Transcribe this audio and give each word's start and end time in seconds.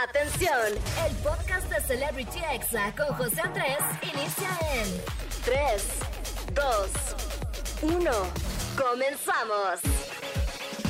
Atención, 0.00 0.78
el 1.08 1.16
podcast 1.16 1.68
de 1.68 1.80
Celebrity 1.80 2.38
Exa 2.52 2.94
con 2.94 3.16
José 3.16 3.40
Andrés 3.40 3.78
inicia 4.02 4.48
en 4.74 4.86
3, 5.44 5.84
2, 7.82 7.94
1. 7.96 8.10
Comenzamos. 8.76 9.80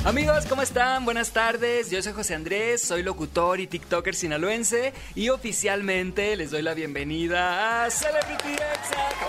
Amigos, 0.05 0.45
¿cómo 0.45 0.61
están? 0.61 1.05
Buenas 1.05 1.31
tardes. 1.31 1.89
Yo 1.89 2.03
soy 2.03 2.13
José 2.13 2.35
Andrés, 2.35 2.83
soy 2.83 3.01
locutor 3.01 3.59
y 3.59 3.65
TikToker 3.65 4.13
sinaloense 4.13 4.93
y 5.15 5.29
oficialmente 5.29 6.35
les 6.35 6.51
doy 6.51 6.61
la 6.61 6.75
bienvenida 6.75 7.85
a 7.85 7.89
Celebrity 7.89 8.53
Exa. 8.53 9.28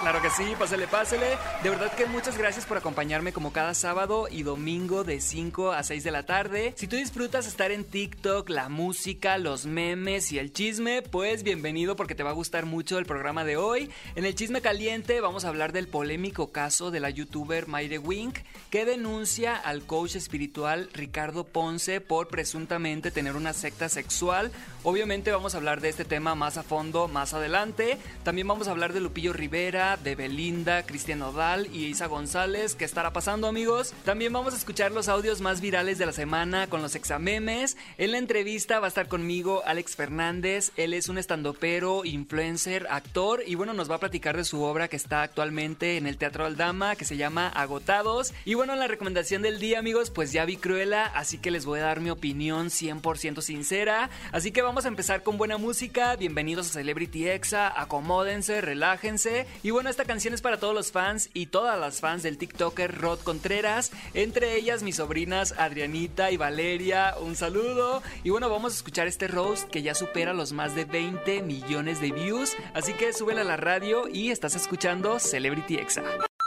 Claro 0.00 0.22
que 0.22 0.30
sí, 0.30 0.54
pásale, 0.58 0.86
pásale. 0.86 1.38
De 1.62 1.70
verdad 1.70 1.92
que 1.92 2.06
muchas 2.06 2.36
gracias 2.38 2.66
por 2.66 2.76
acompañarme 2.76 3.32
como 3.32 3.52
cada 3.52 3.74
sábado 3.74 4.28
y 4.30 4.42
domingo 4.42 5.04
de 5.04 5.20
5 5.20 5.72
a 5.72 5.82
6 5.82 6.04
de 6.04 6.10
la 6.10 6.24
tarde. 6.24 6.74
Si 6.76 6.86
tú 6.86 6.96
disfrutas 6.96 7.46
estar 7.46 7.70
en 7.70 7.84
TikTok, 7.84 8.48
la 8.48 8.68
música, 8.68 9.38
los 9.38 9.66
memes 9.66 10.32
y 10.32 10.38
el 10.38 10.52
chisme, 10.52 11.02
pues 11.02 11.42
bienvenido 11.42 11.96
porque 11.96 12.14
te 12.14 12.22
va 12.22 12.30
a 12.30 12.34
gustar 12.34 12.66
mucho 12.66 12.98
el 12.98 13.06
programa 13.06 13.44
de 13.44 13.56
hoy. 13.56 13.90
En 14.14 14.24
el 14.24 14.34
chisme 14.34 14.60
caliente 14.60 15.20
vamos 15.20 15.44
a 15.44 15.48
hablar 15.48 15.72
del 15.72 15.88
polémico 15.88 16.52
caso 16.52 16.90
de 16.90 17.00
la 17.00 17.10
youtuber 17.10 17.66
Mayre 17.66 17.98
Wink 17.98 18.38
que 18.70 18.84
denuncia 18.84 19.56
al 19.56 19.82
coach 19.82 20.16
espiritual 20.16 20.90
Ricardo 20.92 21.44
Ponce 21.44 22.00
por 22.00 22.28
presuntamente 22.28 23.10
tener 23.10 23.36
una 23.36 23.52
secta 23.52 23.88
sexual. 23.88 24.52
Obviamente 24.82 25.32
vamos 25.32 25.54
a 25.54 25.58
hablar 25.58 25.80
de 25.80 25.88
este 25.88 26.04
tema 26.04 26.34
más 26.34 26.56
a 26.56 26.62
fondo 26.62 27.08
más 27.08 27.34
adelante. 27.34 27.98
También 28.22 28.46
vamos 28.46 28.68
a 28.68 28.70
hablar 28.70 28.92
de 28.92 29.00
Lupillo 29.00 29.32
Rivera, 29.32 29.87
de 29.96 30.14
Belinda, 30.14 30.84
Cristian 30.84 31.22
Odal 31.22 31.68
y 31.72 31.86
Isa 31.86 32.06
González. 32.06 32.74
¿Qué 32.74 32.84
estará 32.84 33.12
pasando 33.12 33.46
amigos? 33.46 33.94
También 34.04 34.32
vamos 34.32 34.52
a 34.52 34.58
escuchar 34.58 34.92
los 34.92 35.08
audios 35.08 35.40
más 35.40 35.60
virales 35.62 35.96
de 35.96 36.04
la 36.04 36.12
semana 36.12 36.66
con 36.66 36.82
los 36.82 36.94
examemes. 36.94 37.76
En 37.96 38.12
la 38.12 38.18
entrevista 38.18 38.80
va 38.80 38.86
a 38.86 38.88
estar 38.88 39.08
conmigo 39.08 39.62
Alex 39.64 39.96
Fernández. 39.96 40.72
Él 40.76 40.92
es 40.92 41.08
un 41.08 41.16
estandopero, 41.16 42.04
influencer, 42.04 42.86
actor 42.90 43.42
y 43.46 43.54
bueno, 43.54 43.72
nos 43.72 43.90
va 43.90 43.94
a 43.94 44.00
platicar 44.00 44.36
de 44.36 44.44
su 44.44 44.62
obra 44.62 44.88
que 44.88 44.96
está 44.96 45.22
actualmente 45.22 45.96
en 45.96 46.06
el 46.06 46.18
Teatro 46.18 46.44
Aldama 46.44 46.94
que 46.96 47.06
se 47.06 47.16
llama 47.16 47.48
Agotados. 47.48 48.34
Y 48.44 48.54
bueno, 48.54 48.76
la 48.76 48.88
recomendación 48.88 49.40
del 49.40 49.58
día 49.58 49.78
amigos, 49.78 50.10
pues 50.10 50.32
ya 50.32 50.44
vi 50.44 50.58
Cruella, 50.58 51.04
así 51.06 51.38
que 51.38 51.50
les 51.50 51.64
voy 51.64 51.80
a 51.80 51.84
dar 51.84 52.00
mi 52.00 52.10
opinión 52.10 52.66
100% 52.66 53.40
sincera. 53.40 54.10
Así 54.32 54.50
que 54.50 54.60
vamos 54.60 54.84
a 54.84 54.88
empezar 54.88 55.22
con 55.22 55.38
buena 55.38 55.56
música. 55.56 56.16
Bienvenidos 56.16 56.68
a 56.68 56.72
Celebrity 56.72 57.28
Exa, 57.28 57.80
acomódense, 57.80 58.60
relájense. 58.60 59.46
Y 59.62 59.70
bueno, 59.70 59.77
esta 59.86 60.04
canción 60.04 60.34
es 60.34 60.42
para 60.42 60.58
todos 60.58 60.74
los 60.74 60.92
fans 60.92 61.30
y 61.34 61.46
todas 61.46 61.78
las 61.78 62.00
fans 62.00 62.22
del 62.22 62.38
TikToker 62.38 63.00
Rod 63.00 63.20
Contreras, 63.20 63.92
entre 64.14 64.56
ellas 64.56 64.82
mis 64.82 64.96
sobrinas 64.96 65.54
Adrianita 65.56 66.30
y 66.30 66.36
Valeria. 66.36 67.14
Un 67.20 67.36
saludo. 67.36 68.02
Y 68.24 68.30
bueno, 68.30 68.50
vamos 68.50 68.72
a 68.72 68.76
escuchar 68.76 69.06
este 69.06 69.28
roast 69.28 69.68
que 69.68 69.82
ya 69.82 69.94
supera 69.94 70.32
los 70.32 70.52
más 70.52 70.74
de 70.74 70.84
20 70.84 71.42
millones 71.42 72.00
de 72.00 72.12
views. 72.12 72.56
Así 72.74 72.94
que 72.94 73.12
súbela 73.12 73.42
a 73.42 73.44
la 73.44 73.56
radio 73.56 74.08
y 74.08 74.30
estás 74.30 74.56
escuchando 74.56 75.18
Celebrity 75.18 75.76
Exa. 75.76 76.02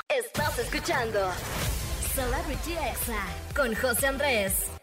Estás 0.09 0.59
escuchando 0.59 1.31
Celebrity 2.13 2.73
Exa 2.73 3.25
con 3.55 3.73
José 3.75 4.07
Andrés. 4.07 4.80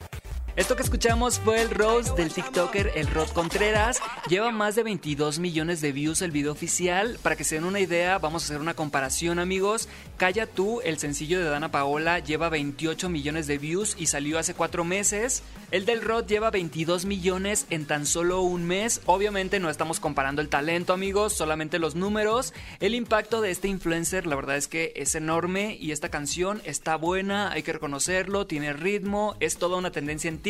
Esto 0.59 0.75
que 0.75 0.83
escuchamos 0.83 1.39
fue 1.39 1.63
el 1.63 1.71
roast 1.71 2.17
del 2.17 2.33
TikToker 2.33 2.91
El 2.97 3.07
Rod 3.07 3.29
Contreras. 3.29 4.01
Lleva 4.29 4.51
más 4.51 4.75
de 4.75 4.83
22 4.83 5.39
millones 5.39 5.81
de 5.81 5.93
views 5.93 6.21
el 6.21 6.33
video 6.33 6.51
oficial. 6.51 7.17
Para 7.23 7.37
que 7.37 7.45
se 7.45 7.55
den 7.55 7.65
una 7.65 7.79
idea, 7.79 8.19
vamos 8.19 8.43
a 8.43 8.47
hacer 8.47 8.61
una 8.61 8.75
comparación, 8.75 9.39
amigos. 9.39 9.89
Calla 10.17 10.47
tú, 10.47 10.81
el 10.81 10.99
sencillo 10.99 11.39
de 11.39 11.49
Dana 11.49 11.71
Paola, 11.71 12.19
lleva 12.19 12.49
28 12.49 13.09
millones 13.09 13.47
de 13.47 13.57
views 13.57 13.95
y 14.01 14.07
salió 14.07 14.37
hace 14.37 14.53
cuatro 14.53 14.83
meses. 14.83 15.45
El 15.71 15.87
del 15.87 16.03
Rod 16.03 16.27
lleva 16.27 16.51
22 16.51 17.05
millones 17.05 17.67
en 17.71 17.87
tan 17.87 18.05
solo 18.05 18.43
un 18.43 18.65
mes. 18.65 19.01
Obviamente 19.07 19.61
no 19.61 19.71
estamos 19.71 20.01
comparando 20.01 20.43
el 20.43 20.49
talento, 20.49 20.93
amigos, 20.93 21.35
solamente 21.35 21.79
los 21.79 21.95
números. 21.95 22.53
El 22.81 22.97
impacto 22.97 23.41
de 23.43 23.53
este 23.53 23.69
influencer, 23.69 24.27
la 24.27 24.35
verdad 24.35 24.57
es 24.57 24.67
que 24.67 24.93
es 24.97 25.15
enorme 25.15 25.77
y 25.79 25.93
esta 25.93 26.09
canción 26.09 26.61
está 26.65 26.97
buena, 26.97 27.53
hay 27.53 27.63
que 27.63 27.75
reconocerlo, 27.75 28.47
tiene 28.47 28.73
ritmo, 28.73 29.37
es 29.39 29.57
toda 29.57 29.77
una 29.77 29.93
tendencia 29.93 30.27
en 30.27 30.39
TikTok. 30.39 30.48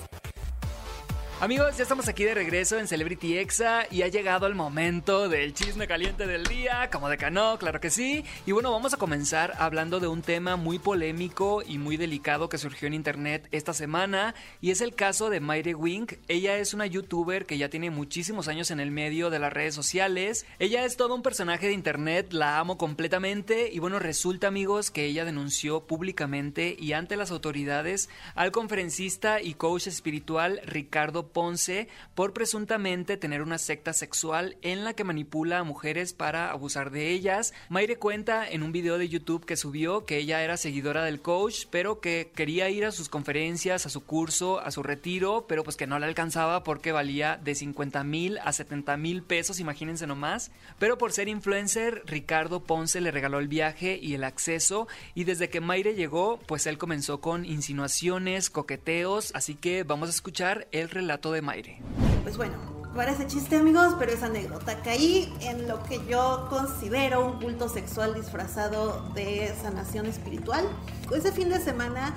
Amigos, 1.41 1.75
ya 1.75 1.81
estamos 1.81 2.07
aquí 2.07 2.23
de 2.23 2.35
regreso 2.35 2.77
en 2.77 2.87
Celebrity 2.87 3.39
Exa 3.39 3.87
y 3.89 4.03
ha 4.03 4.07
llegado 4.09 4.45
el 4.45 4.53
momento 4.53 5.27
del 5.27 5.55
chisme 5.55 5.87
caliente 5.87 6.27
del 6.27 6.43
día, 6.43 6.91
como 6.91 7.09
de 7.09 7.17
cano, 7.17 7.57
claro 7.57 7.79
que 7.79 7.89
sí. 7.89 8.23
Y 8.45 8.51
bueno, 8.51 8.71
vamos 8.71 8.93
a 8.93 8.97
comenzar 8.97 9.55
hablando 9.57 9.99
de 9.99 10.05
un 10.05 10.21
tema 10.21 10.55
muy 10.55 10.77
polémico 10.77 11.63
y 11.65 11.79
muy 11.79 11.97
delicado 11.97 12.47
que 12.47 12.59
surgió 12.59 12.87
en 12.87 12.93
internet 12.93 13.47
esta 13.51 13.73
semana 13.73 14.35
y 14.61 14.69
es 14.69 14.81
el 14.81 14.93
caso 14.93 15.31
de 15.31 15.39
Mayre 15.39 15.73
Wink. 15.73 16.13
Ella 16.27 16.57
es 16.57 16.75
una 16.75 16.85
youtuber 16.85 17.47
que 17.47 17.57
ya 17.57 17.69
tiene 17.69 17.89
muchísimos 17.89 18.47
años 18.47 18.69
en 18.69 18.79
el 18.79 18.91
medio 18.91 19.31
de 19.31 19.39
las 19.39 19.51
redes 19.51 19.73
sociales. 19.73 20.45
Ella 20.59 20.85
es 20.85 20.95
todo 20.95 21.15
un 21.15 21.23
personaje 21.23 21.65
de 21.65 21.73
internet, 21.73 22.33
la 22.33 22.59
amo 22.59 22.77
completamente 22.77 23.67
y 23.73 23.79
bueno, 23.79 23.97
resulta 23.97 24.45
amigos 24.45 24.91
que 24.91 25.05
ella 25.05 25.25
denunció 25.25 25.87
públicamente 25.87 26.75
y 26.77 26.93
ante 26.93 27.17
las 27.17 27.31
autoridades 27.31 28.09
al 28.35 28.51
conferencista 28.51 29.41
y 29.41 29.55
coach 29.55 29.87
espiritual 29.87 30.61
Ricardo 30.67 31.30
Ponce 31.31 31.87
por 32.15 32.33
presuntamente 32.33 33.17
tener 33.17 33.41
una 33.41 33.57
secta 33.57 33.93
sexual 33.93 34.57
en 34.61 34.83
la 34.83 34.93
que 34.93 35.03
manipula 35.03 35.59
a 35.59 35.63
mujeres 35.63 36.13
para 36.13 36.51
abusar 36.51 36.91
de 36.91 37.09
ellas. 37.09 37.53
Mayre 37.69 37.97
cuenta 37.97 38.49
en 38.49 38.63
un 38.63 38.71
video 38.71 38.97
de 38.97 39.09
YouTube 39.09 39.45
que 39.45 39.57
subió 39.57 40.05
que 40.05 40.17
ella 40.17 40.43
era 40.43 40.57
seguidora 40.57 41.03
del 41.03 41.21
coach, 41.21 41.65
pero 41.69 41.99
que 41.99 42.31
quería 42.35 42.69
ir 42.69 42.85
a 42.85 42.91
sus 42.91 43.09
conferencias, 43.09 43.85
a 43.85 43.89
su 43.89 44.05
curso, 44.05 44.59
a 44.59 44.71
su 44.71 44.83
retiro, 44.83 45.45
pero 45.47 45.63
pues 45.63 45.77
que 45.77 45.87
no 45.87 45.99
le 45.99 46.05
alcanzaba 46.05 46.63
porque 46.63 46.91
valía 46.91 47.39
de 47.41 47.55
50 47.55 48.03
mil 48.03 48.37
a 48.39 48.51
70 48.53 48.97
mil 48.97 49.23
pesos, 49.23 49.59
imagínense 49.59 50.07
nomás. 50.07 50.51
Pero 50.79 50.97
por 50.97 51.11
ser 51.11 51.27
influencer, 51.27 52.03
Ricardo 52.05 52.63
Ponce 52.63 53.01
le 53.01 53.11
regaló 53.11 53.39
el 53.39 53.47
viaje 53.47 53.99
y 54.01 54.13
el 54.13 54.23
acceso 54.23 54.87
y 55.15 55.23
desde 55.23 55.49
que 55.49 55.61
Mayre 55.61 55.95
llegó, 55.95 56.39
pues 56.47 56.65
él 56.67 56.77
comenzó 56.77 57.21
con 57.21 57.45
insinuaciones, 57.45 58.49
coqueteos, 58.49 59.31
así 59.35 59.55
que 59.55 59.83
vamos 59.83 60.09
a 60.09 60.11
escuchar 60.11 60.67
el 60.71 60.89
relato 60.89 61.20
de 61.29 61.41
Mayre. 61.43 61.77
Pues 62.23 62.37
bueno, 62.37 62.55
parece 62.95 63.27
chiste 63.27 63.57
amigos, 63.57 63.95
pero 63.99 64.11
es 64.11 64.23
anécdota. 64.23 64.81
Caí 64.81 65.31
en 65.41 65.67
lo 65.67 65.83
que 65.83 66.03
yo 66.07 66.47
considero 66.49 67.25
un 67.25 67.39
culto 67.39 67.69
sexual 67.69 68.15
disfrazado 68.15 69.07
de 69.13 69.53
sanación 69.61 70.07
espiritual. 70.07 70.67
Ese 71.15 71.31
fin 71.31 71.49
de 71.49 71.59
semana 71.59 72.15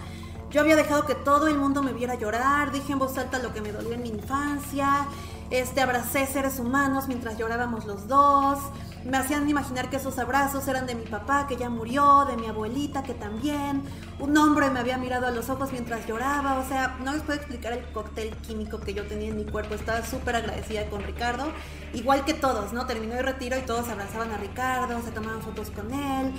yo 0.50 0.60
había 0.60 0.76
dejado 0.76 1.04
que 1.04 1.14
todo 1.14 1.48
el 1.48 1.58
mundo 1.58 1.82
me 1.82 1.92
viera 1.92 2.14
llorar, 2.14 2.72
dije 2.72 2.92
en 2.92 2.98
voz 2.98 3.18
alta 3.18 3.38
lo 3.40 3.52
que 3.52 3.60
me 3.60 3.72
dolió 3.72 3.92
en 3.92 4.02
mi 4.02 4.08
infancia 4.10 5.06
Este, 5.50 5.80
abracé 5.80 6.26
seres 6.26 6.58
humanos 6.58 7.06
mientras 7.08 7.36
llorábamos 7.36 7.84
los 7.84 8.08
dos. 8.08 8.58
Me 9.04 9.18
hacían 9.18 9.48
imaginar 9.48 9.90
que 9.90 9.96
esos 9.96 10.18
abrazos 10.18 10.66
eran 10.66 10.86
de 10.86 10.94
mi 10.94 11.04
papá 11.04 11.46
que 11.46 11.56
ya 11.56 11.68
murió, 11.68 12.24
de 12.24 12.38
mi 12.38 12.46
abuelita 12.46 13.02
que 13.02 13.12
también. 13.12 13.82
Un 14.18 14.36
hombre 14.38 14.70
me 14.70 14.80
había 14.80 14.96
mirado 14.96 15.26
a 15.26 15.30
los 15.30 15.50
ojos 15.50 15.72
mientras 15.72 16.06
lloraba. 16.06 16.58
O 16.58 16.66
sea, 16.66 16.96
no 17.04 17.12
les 17.12 17.22
puedo 17.22 17.38
explicar 17.38 17.74
el 17.74 17.84
cóctel 17.92 18.30
químico 18.36 18.80
que 18.80 18.94
yo 18.94 19.06
tenía 19.06 19.28
en 19.28 19.36
mi 19.36 19.44
cuerpo. 19.44 19.74
Estaba 19.74 20.02
súper 20.04 20.36
agradecida 20.36 20.86
con 20.88 21.02
Ricardo. 21.02 21.52
Igual 21.92 22.24
que 22.24 22.32
todos, 22.32 22.72
¿no? 22.72 22.86
Terminó 22.86 23.14
el 23.14 23.24
retiro 23.24 23.58
y 23.58 23.62
todos 23.62 23.88
abrazaban 23.90 24.32
a 24.32 24.38
Ricardo, 24.38 25.00
se 25.02 25.10
tomaban 25.10 25.42
fotos 25.42 25.70
con 25.70 25.92
él. 25.92 26.32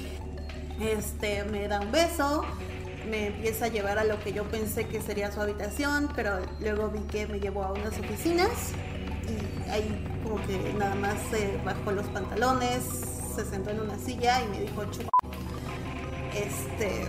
Este, 0.80 1.44
me 1.46 1.68
da 1.68 1.80
un 1.80 1.92
beso 1.92 2.44
me 3.06 3.28
empieza 3.28 3.66
a 3.66 3.68
llevar 3.68 4.00
a 4.00 4.04
lo 4.04 4.20
que 4.20 4.34
yo 4.34 4.44
pensé 4.46 4.88
que 4.88 5.00
sería 5.00 5.32
su 5.32 5.40
habitación, 5.40 6.10
pero 6.16 6.40
luego 6.60 6.90
vi 6.90 7.02
que 7.02 7.28
me 7.28 7.40
llevó 7.40 7.64
a 7.64 7.72
unas 7.72 7.98
oficinas 8.00 8.74
ahí 9.70 10.22
como 10.24 10.36
que 10.46 10.74
nada 10.74 10.96
más 10.96 11.16
se 11.32 11.58
bajó 11.64 11.92
los 11.92 12.06
pantalones, 12.08 12.84
se 13.36 13.46
sentó 13.46 13.72
en 13.72 13.82
una 13.82 13.98
silla 13.98 14.44
y 14.44 14.48
me 14.50 14.60
dijo, 14.62 14.86
Chup 14.86 15.10
este, 16.36 17.08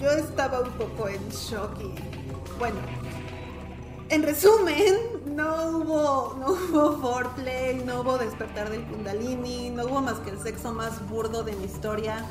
yo 0.00 0.10
estaba 0.10 0.60
un 0.60 0.70
poco 0.72 1.08
en 1.08 1.28
shock 1.30 1.78
y 1.80 1.94
bueno, 2.58 2.76
en 4.10 4.22
resumen, 4.22 4.96
no 5.26 5.78
hubo, 5.78 6.36
no 6.38 6.48
hubo 6.52 6.98
foreplay, 7.00 7.82
no 7.84 8.02
hubo 8.02 8.18
despertar 8.18 8.70
del 8.70 8.82
kundalini, 8.84 9.70
no 9.70 9.86
hubo 9.86 10.02
más 10.02 10.18
que 10.20 10.30
el 10.30 10.38
sexo 10.38 10.72
más 10.72 11.08
burdo 11.08 11.42
de 11.42 11.52
mi 11.54 11.64
historia 11.64 12.24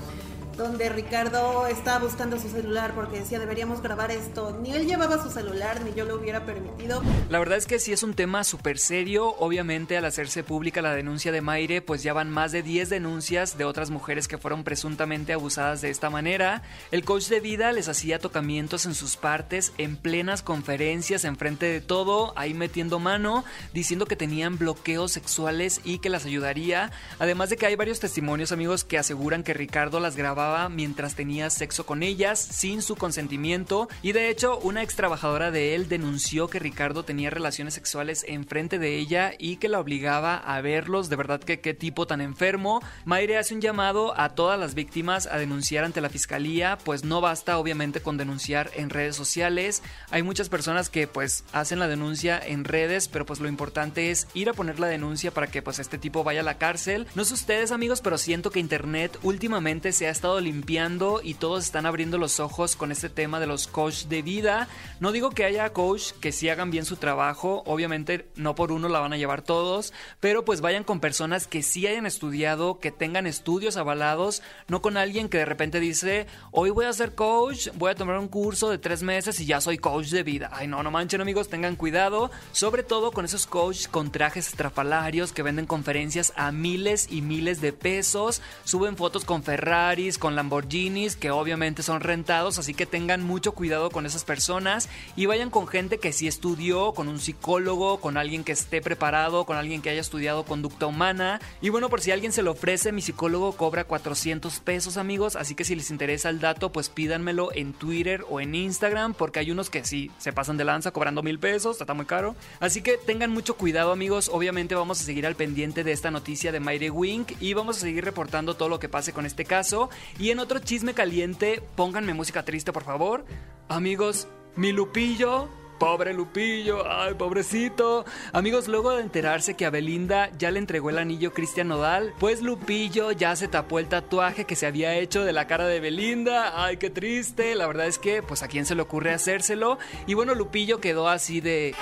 donde 0.58 0.90
Ricardo 0.90 1.68
estaba 1.68 2.00
buscando 2.00 2.40
su 2.40 2.50
celular 2.50 2.94
porque 2.94 3.20
decía 3.20 3.40
deberíamos 3.40 3.82
grabar 3.82 4.12
esto. 4.12 4.58
Ni 4.62 4.72
él 4.74 4.86
llevaba 4.86 5.22
su 5.22 5.32
celular, 5.32 5.82
ni 5.82 5.94
yo 5.94 6.06
lo 6.06 6.16
hubiera 6.16 6.46
permitido. 6.46 7.02
La 7.30 7.40
verdad 7.40 7.58
es 7.58 7.66
que 7.66 7.80
sí 7.80 7.92
es 7.92 8.04
un 8.04 8.14
tema 8.14 8.44
súper 8.44 8.78
serio. 8.78 9.36
Obviamente 9.40 9.98
al 9.98 10.06
hacerse 10.06 10.44
pública 10.44 10.82
la 10.82 10.94
denuncia 10.94 11.32
de 11.32 11.42
Maire, 11.42 11.82
pues 11.82 12.04
ya 12.04 12.14
van 12.14 12.30
más 12.30 12.52
de 12.52 12.62
10 12.62 12.90
denuncias 12.90 13.58
de 13.58 13.66
otras 13.66 13.90
mujeres 13.90 14.28
que 14.28 14.38
fueron 14.38 14.64
presuntamente 14.64 15.34
abusadas 15.34 15.82
de 15.82 15.90
esta 15.90 16.10
manera. 16.10 16.62
El 16.92 17.04
coach 17.04 17.28
de 17.28 17.40
vida 17.40 17.72
les 17.72 17.90
hacía 17.90 18.20
tocamientos 18.20 18.86
en 18.86 18.94
sus 18.94 19.18
partes, 19.18 19.74
en 19.78 19.98
plenas 19.98 20.44
conferencias, 20.44 21.26
enfrente 21.26 21.66
de 21.66 21.82
todo, 21.82 22.34
ahí 22.36 22.54
metiendo 22.54 23.00
mano, 23.00 23.44
diciendo 23.74 24.06
que 24.06 24.16
tenían 24.16 24.58
bloqueos 24.58 25.12
sexuales 25.12 25.82
y 25.84 26.00
que 26.00 26.10
las 26.10 26.26
ayudaría. 26.26 26.92
Además 27.20 27.50
de 27.50 27.58
que 27.58 27.66
hay 27.66 27.76
varios 27.76 28.00
testimonios 28.00 28.52
amigos 28.52 28.84
que 28.84 28.98
aseguran 28.98 29.44
que 29.44 29.54
Ricardo 29.54 30.00
las 30.00 30.16
grababa 30.16 30.43
mientras 30.70 31.16
tenía 31.16 31.50
sexo 31.50 31.86
con 31.86 32.04
ellas 32.04 32.40
sin 32.40 32.82
su 32.82 32.96
consentimiento 32.96 33.88
y 34.02 34.12
de 34.12 34.30
hecho 34.30 34.60
una 34.60 34.84
ex 34.84 34.96
trabajadora 34.96 35.52
de 35.52 35.76
él 35.76 35.88
denunció 35.88 36.48
que 36.50 36.60
Ricardo 36.60 37.04
tenía 37.04 37.30
relaciones 37.30 37.74
sexuales 37.74 38.26
enfrente 38.28 38.80
de 38.80 38.98
ella 38.98 39.34
y 39.38 39.58
que 39.58 39.70
la 39.70 39.80
obligaba 39.80 40.36
a 40.36 40.60
verlos, 40.62 41.10
de 41.10 41.16
verdad 41.16 41.40
que 41.40 41.60
qué 41.62 41.74
tipo 41.74 42.08
tan 42.08 42.22
enfermo. 42.22 42.82
Mayre 43.06 43.38
hace 43.38 43.54
un 43.54 43.62
llamado 43.62 44.20
a 44.20 44.30
todas 44.30 44.60
las 44.60 44.74
víctimas 44.74 45.28
a 45.28 45.38
denunciar 45.38 45.86
ante 45.86 46.02
la 46.02 46.10
fiscalía, 46.10 46.78
pues 46.84 47.04
no 47.04 47.22
basta 47.22 47.58
obviamente 47.58 48.02
con 48.02 48.18
denunciar 48.18 48.70
en 48.76 48.90
redes 48.90 49.16
sociales, 49.16 49.82
hay 50.10 50.24
muchas 50.24 50.50
personas 50.50 50.90
que 50.90 51.08
pues 51.08 51.46
hacen 51.54 51.80
la 51.80 51.88
denuncia 51.88 52.40
en 52.40 52.66
redes, 52.66 53.08
pero 53.08 53.26
pues 53.26 53.40
lo 53.40 53.48
importante 53.48 54.12
es 54.12 54.28
ir 54.34 54.50
a 54.50 54.54
poner 54.54 54.80
la 54.80 54.88
denuncia 54.88 55.32
para 55.32 55.48
que 55.48 55.62
pues 55.62 55.80
este 55.80 55.98
tipo 55.98 56.24
vaya 56.24 56.42
a 56.42 56.44
la 56.44 56.58
cárcel. 56.58 57.08
No 57.16 57.26
sé 57.26 57.34
ustedes 57.34 57.72
amigos, 57.72 58.02
pero 58.02 58.18
siento 58.18 58.52
que 58.52 58.60
internet 58.60 59.18
últimamente 59.24 59.92
se 59.92 60.08
ha 60.08 60.12
estado 60.12 60.33
limpiando 60.42 61.22
y 61.24 61.34
todos 61.36 61.64
están 61.64 61.86
abriendo 61.86 62.18
los 62.18 62.40
ojos 62.40 62.76
con 62.76 62.92
este 62.92 63.10
tema 63.10 63.40
de 63.40 63.48
los 63.48 63.68
coach 63.68 64.06
de 64.06 64.22
vida. 64.22 64.68
No 65.00 65.12
digo 65.12 65.32
que 65.32 65.46
haya 65.46 65.74
coach 65.74 66.12
que 66.20 66.32
sí 66.32 66.50
hagan 66.50 66.72
bien 66.72 66.86
su 66.86 66.98
trabajo, 66.98 67.64
obviamente 67.66 68.28
no 68.36 68.56
por 68.56 68.72
uno 68.72 68.90
la 68.90 69.00
van 69.00 69.14
a 69.14 69.18
llevar 69.18 69.42
todos, 69.42 69.94
pero 70.20 70.46
pues 70.46 70.62
vayan 70.62 70.84
con 70.84 71.00
personas 71.00 71.48
que 71.48 71.64
sí 71.64 71.88
hayan 71.88 72.06
estudiado, 72.06 72.80
que 72.80 72.92
tengan 72.92 73.28
estudios 73.28 73.78
avalados, 73.78 74.42
no 74.68 74.82
con 74.82 74.98
alguien 74.98 75.30
que 75.30 75.40
de 75.40 75.46
repente 75.46 75.80
dice, 75.80 76.28
hoy 76.52 76.70
voy 76.70 76.86
a 76.86 76.94
ser 76.94 77.16
coach, 77.16 77.70
voy 77.76 77.92
a 77.92 77.96
tomar 77.96 78.18
un 78.20 78.28
curso 78.28 78.70
de 78.70 78.78
tres 78.78 79.04
meses 79.04 79.40
y 79.40 79.46
ya 79.46 79.62
soy 79.62 79.78
coach 79.78 80.08
de 80.08 80.24
vida. 80.24 80.50
Ay, 80.54 80.68
no, 80.68 80.84
no 80.84 80.92
manchen 80.92 81.22
amigos, 81.22 81.50
tengan 81.50 81.76
cuidado, 81.76 82.32
sobre 82.52 82.84
todo 82.84 83.12
con 83.12 83.26
esos 83.26 83.48
coach 83.48 83.88
con 83.88 84.12
trajes 84.12 84.48
estrafalarios 84.48 85.34
que 85.34 85.44
venden 85.44 85.66
conferencias 85.66 86.34
a 86.36 86.52
miles 86.52 87.08
y 87.12 87.22
miles 87.22 87.62
de 87.62 87.74
pesos, 87.74 88.42
suben 88.64 88.98
fotos 88.98 89.26
con 89.26 89.44
Ferraris, 89.44 90.18
con 90.24 90.38
Lamborghinis 90.38 91.18
que 91.18 91.32
obviamente 91.32 91.84
son 91.84 92.00
rentados, 92.00 92.58
así 92.58 92.74
que 92.74 92.86
tengan 92.86 93.22
mucho 93.22 93.52
cuidado 93.52 93.90
con 93.90 94.06
esas 94.06 94.24
personas 94.24 94.88
y 95.18 95.26
vayan 95.26 95.50
con 95.50 95.68
gente 95.68 95.98
que 95.98 96.14
sí 96.14 96.30
estudió, 96.30 96.94
con 96.94 97.10
un 97.10 97.20
psicólogo, 97.20 98.00
con 98.00 98.16
alguien 98.16 98.46
que 98.46 98.54
esté 98.54 98.82
preparado, 98.82 99.44
con 99.44 99.58
alguien 99.58 99.82
que 99.82 99.90
haya 99.90 100.00
estudiado 100.00 100.46
conducta 100.46 100.86
humana. 100.86 101.42
Y 101.60 101.68
bueno, 101.68 101.90
por 101.90 102.00
si 102.00 102.12
alguien 102.12 102.32
se 102.32 102.42
lo 102.42 102.52
ofrece, 102.52 102.94
mi 102.94 103.02
psicólogo 103.02 103.52
cobra 103.58 103.84
400 103.84 104.62
pesos 104.62 104.96
amigos, 104.96 105.36
así 105.36 105.56
que 105.56 105.66
si 105.66 105.76
les 105.76 105.92
interesa 105.92 106.30
el 106.30 106.40
dato, 106.40 106.72
pues 106.72 106.88
pídanmelo 106.88 107.50
en 107.54 107.74
Twitter 107.74 108.24
o 108.30 108.40
en 108.40 108.56
Instagram, 108.56 109.16
porque 109.16 109.40
hay 109.40 109.52
unos 109.52 109.70
que 109.70 109.84
sí 109.84 110.10
se 110.20 110.32
pasan 110.32 110.56
de 110.56 110.64
lanza 110.64 110.92
cobrando 110.92 111.22
mil 111.22 111.38
pesos, 111.38 111.82
está 111.82 111.94
muy 111.94 112.06
caro. 112.06 112.38
Así 112.62 112.82
que 112.82 112.96
tengan 112.98 113.32
mucho 113.32 113.58
cuidado 113.58 113.92
amigos, 113.92 114.30
obviamente 114.32 114.74
vamos 114.74 115.02
a 115.02 115.04
seguir 115.04 115.28
al 115.28 115.36
pendiente 115.36 115.84
de 115.84 115.92
esta 115.92 116.12
noticia 116.12 116.54
de 116.54 116.62
Mayre 116.62 116.92
Wink 116.92 117.34
y 117.42 117.56
vamos 117.56 117.76
a 117.76 117.82
seguir 117.82 118.06
reportando 118.06 118.56
todo 118.56 118.70
lo 118.70 118.80
que 118.80 118.88
pase 118.88 119.12
con 119.12 119.26
este 119.26 119.44
caso. 119.44 119.90
Y 120.20 120.30
en 120.32 120.40
otro 120.40 120.60
chisme 120.60 120.94
caliente, 120.94 121.62
pónganme 121.76 122.14
música 122.14 122.44
triste, 122.44 122.72
por 122.72 122.84
favor. 122.84 123.26
Amigos, 123.68 124.28
mi 124.56 124.72
Lupillo 124.72 125.50
Pobre 125.84 126.14
Lupillo, 126.14 126.90
ay, 126.90 127.14
pobrecito. 127.16 128.06
Amigos, 128.32 128.70
luego 128.70 128.92
de 128.92 129.02
enterarse 129.02 129.56
que 129.56 129.66
a 129.66 129.70
Belinda 129.70 130.32
ya 130.38 130.50
le 130.50 130.60
entregó 130.60 130.90
el 130.90 130.98
anillo 130.98 131.34
Cristian 131.34 131.68
Nodal, 131.68 132.14
pues 132.20 132.42
Lupillo 132.42 133.12
ya 133.12 133.36
se 133.36 133.50
tapó 133.50 133.80
el 133.80 133.90
tatuaje 133.90 134.46
que 134.46 134.56
se 134.56 134.66
había 134.66 134.96
hecho 134.96 135.26
de 135.26 135.34
la 135.34 135.46
cara 135.46 135.68
de 135.68 135.82
Belinda. 135.82 136.64
Ay, 136.64 136.78
qué 136.78 136.90
triste. 136.90 137.54
La 137.56 137.68
verdad 137.68 137.88
es 137.88 138.00
que, 138.00 138.24
pues, 138.24 138.44
¿a 138.44 138.48
quién 138.48 138.66
se 138.66 138.76
le 138.76 138.82
ocurre 138.82 139.14
hacérselo? 139.14 139.78
Y 140.08 140.14
bueno, 140.14 140.36
Lupillo 140.36 140.80
quedó 140.80 141.10
así 141.10 141.42
de... 141.42 141.76